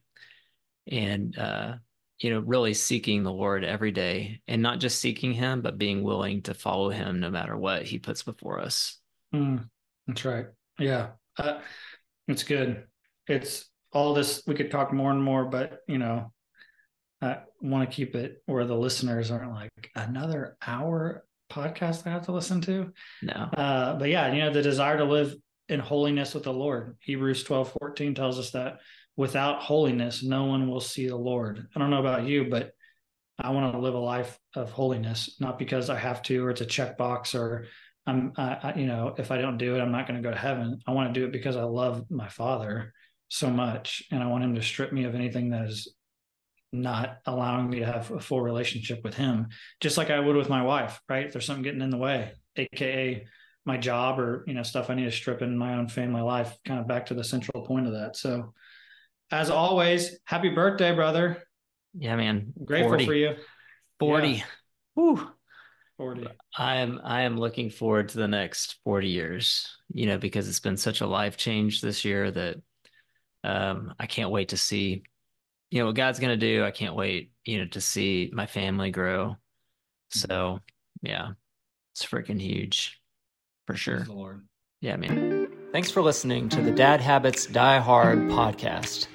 and, 0.90 1.36
uh, 1.36 1.74
you 2.20 2.30
know, 2.30 2.38
really 2.38 2.72
seeking 2.72 3.24
the 3.24 3.32
Lord 3.32 3.64
every 3.64 3.90
day 3.90 4.40
and 4.46 4.62
not 4.62 4.78
just 4.78 5.00
seeking 5.00 5.32
Him, 5.32 5.60
but 5.60 5.76
being 5.76 6.04
willing 6.04 6.42
to 6.42 6.54
follow 6.54 6.88
Him 6.88 7.18
no 7.18 7.30
matter 7.30 7.56
what 7.56 7.82
He 7.82 7.98
puts 7.98 8.22
before 8.22 8.60
us. 8.60 8.98
Mm, 9.34 9.68
that's 10.06 10.24
right. 10.24 10.46
Yeah. 10.78 11.08
Uh, 11.36 11.60
it's 12.28 12.44
good. 12.44 12.84
It's 13.26 13.68
all 13.92 14.14
this, 14.14 14.42
we 14.46 14.54
could 14.54 14.70
talk 14.70 14.92
more 14.92 15.10
and 15.10 15.22
more, 15.22 15.44
but, 15.46 15.80
you 15.88 15.98
know, 15.98 16.32
I 17.20 17.38
want 17.60 17.90
to 17.90 17.94
keep 17.94 18.14
it 18.14 18.42
where 18.46 18.64
the 18.64 18.76
listeners 18.76 19.32
aren't 19.32 19.52
like 19.52 19.90
another 19.96 20.56
hour 20.64 21.24
podcast 21.50 22.06
I 22.06 22.10
have 22.10 22.26
to 22.26 22.32
listen 22.32 22.60
to. 22.62 22.92
No. 23.22 23.32
Uh, 23.32 23.98
but 23.98 24.08
yeah, 24.08 24.32
you 24.32 24.40
know, 24.40 24.52
the 24.52 24.62
desire 24.62 24.98
to 24.98 25.04
live 25.04 25.34
in 25.68 25.80
holiness 25.80 26.34
with 26.34 26.44
the 26.44 26.52
Lord. 26.52 26.96
Hebrews 27.00 27.44
12, 27.44 27.76
14 27.80 28.14
tells 28.14 28.38
us 28.38 28.50
that 28.52 28.78
without 29.16 29.62
holiness, 29.62 30.22
no 30.22 30.44
one 30.44 30.68
will 30.68 30.80
see 30.80 31.06
the 31.06 31.16
Lord. 31.16 31.66
I 31.74 31.78
don't 31.78 31.90
know 31.90 32.00
about 32.00 32.24
you, 32.24 32.46
but 32.50 32.72
I 33.38 33.50
want 33.50 33.72
to 33.72 33.78
live 33.78 33.94
a 33.94 33.98
life 33.98 34.38
of 34.54 34.70
holiness, 34.70 35.36
not 35.40 35.58
because 35.58 35.90
I 35.90 35.98
have 35.98 36.22
to, 36.24 36.44
or 36.44 36.50
it's 36.50 36.60
a 36.60 36.66
checkbox, 36.66 37.34
or 37.34 37.66
I'm, 38.06 38.32
I, 38.36 38.74
you 38.76 38.86
know, 38.86 39.14
if 39.18 39.30
I 39.30 39.38
don't 39.38 39.58
do 39.58 39.76
it, 39.76 39.80
I'm 39.80 39.92
not 39.92 40.06
going 40.06 40.20
to 40.20 40.26
go 40.26 40.32
to 40.32 40.40
heaven. 40.40 40.80
I 40.86 40.92
want 40.92 41.12
to 41.12 41.20
do 41.20 41.26
it 41.26 41.32
because 41.32 41.56
I 41.56 41.62
love 41.62 42.10
my 42.10 42.28
Father 42.28 42.92
so 43.28 43.48
much, 43.48 44.02
and 44.10 44.22
I 44.22 44.26
want 44.26 44.44
Him 44.44 44.54
to 44.56 44.62
strip 44.62 44.92
me 44.92 45.04
of 45.04 45.14
anything 45.14 45.50
that 45.50 45.66
is 45.66 45.94
not 46.72 47.18
allowing 47.26 47.68
me 47.68 47.80
to 47.80 47.86
have 47.86 48.10
a 48.10 48.20
full 48.20 48.40
relationship 48.40 49.02
with 49.02 49.14
Him, 49.14 49.48
just 49.80 49.98
like 49.98 50.10
I 50.10 50.20
would 50.20 50.36
with 50.36 50.48
my 50.48 50.62
wife. 50.62 51.00
Right? 51.08 51.26
If 51.26 51.32
there's 51.32 51.46
something 51.46 51.62
getting 51.62 51.82
in 51.82 51.90
the 51.90 51.96
way, 51.96 52.32
aka 52.56 53.26
my 53.64 53.76
job 53.76 54.18
or 54.18 54.44
you 54.46 54.54
know 54.54 54.62
stuff 54.62 54.90
I 54.90 54.94
need 54.94 55.04
to 55.04 55.12
strip 55.12 55.42
in 55.42 55.56
my 55.56 55.74
own 55.74 55.88
family 55.88 56.22
life. 56.22 56.56
Kind 56.64 56.80
of 56.80 56.88
back 56.88 57.06
to 57.06 57.14
the 57.14 57.24
central 57.24 57.64
point 57.64 57.86
of 57.86 57.92
that. 57.94 58.16
So, 58.16 58.54
as 59.30 59.50
always, 59.50 60.18
happy 60.24 60.50
birthday, 60.50 60.94
brother. 60.94 61.42
Yeah, 61.98 62.16
man. 62.16 62.52
Grateful 62.64 62.90
40. 62.90 63.06
for 63.06 63.14
you. 63.14 63.34
40. 63.98 64.28
Yeah. 64.28 64.42
Woo. 64.94 65.30
40. 65.96 66.28
I 66.56 66.76
am 66.76 67.00
I 67.04 67.22
am 67.22 67.36
looking 67.36 67.68
forward 67.68 68.08
to 68.10 68.18
the 68.18 68.28
next 68.28 68.78
40 68.84 69.08
years, 69.08 69.76
you 69.92 70.06
know, 70.06 70.16
because 70.16 70.48
it's 70.48 70.60
been 70.60 70.78
such 70.78 71.02
a 71.02 71.06
life 71.06 71.36
change 71.36 71.80
this 71.80 72.04
year 72.04 72.30
that 72.30 72.56
um 73.44 73.94
I 73.98 74.06
can't 74.06 74.30
wait 74.30 74.50
to 74.50 74.56
see 74.56 75.02
you 75.70 75.80
know 75.80 75.86
what 75.86 75.94
God's 75.94 76.18
going 76.18 76.38
to 76.38 76.46
do. 76.46 76.64
I 76.64 76.70
can't 76.70 76.94
wait, 76.94 77.32
you 77.44 77.58
know, 77.58 77.66
to 77.66 77.80
see 77.80 78.30
my 78.32 78.46
family 78.46 78.90
grow. 78.90 79.28
Mm-hmm. 79.28 80.18
So, 80.18 80.60
yeah. 81.02 81.30
It's 81.92 82.04
freaking 82.04 82.40
huge. 82.40 83.00
For 83.66 83.74
sure. 83.76 84.42
Yeah, 84.80 84.96
man. 84.96 85.48
Thanks 85.72 85.90
for 85.90 86.02
listening 86.02 86.48
to 86.50 86.62
the 86.62 86.70
Dad 86.70 87.00
Habits 87.00 87.46
Die 87.46 87.78
Hard 87.78 88.18
podcast. 88.30 89.06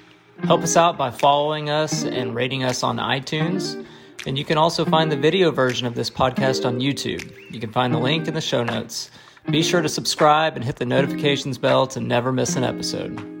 Help 0.44 0.62
us 0.62 0.76
out 0.76 0.96
by 0.96 1.10
following 1.10 1.68
us 1.68 2.04
and 2.04 2.34
rating 2.34 2.64
us 2.64 2.82
on 2.82 2.96
iTunes. 2.98 3.84
And 4.26 4.38
you 4.38 4.44
can 4.44 4.58
also 4.58 4.84
find 4.84 5.10
the 5.10 5.16
video 5.16 5.50
version 5.50 5.86
of 5.86 5.94
this 5.94 6.10
podcast 6.10 6.64
on 6.64 6.80
YouTube. 6.80 7.32
You 7.50 7.60
can 7.60 7.72
find 7.72 7.92
the 7.92 7.98
link 7.98 8.28
in 8.28 8.34
the 8.34 8.40
show 8.40 8.64
notes. 8.64 9.10
Be 9.50 9.62
sure 9.62 9.82
to 9.82 9.88
subscribe 9.88 10.56
and 10.56 10.64
hit 10.64 10.76
the 10.76 10.86
notifications 10.86 11.58
bell 11.58 11.86
to 11.88 12.00
never 12.00 12.32
miss 12.32 12.56
an 12.56 12.64
episode. 12.64 13.35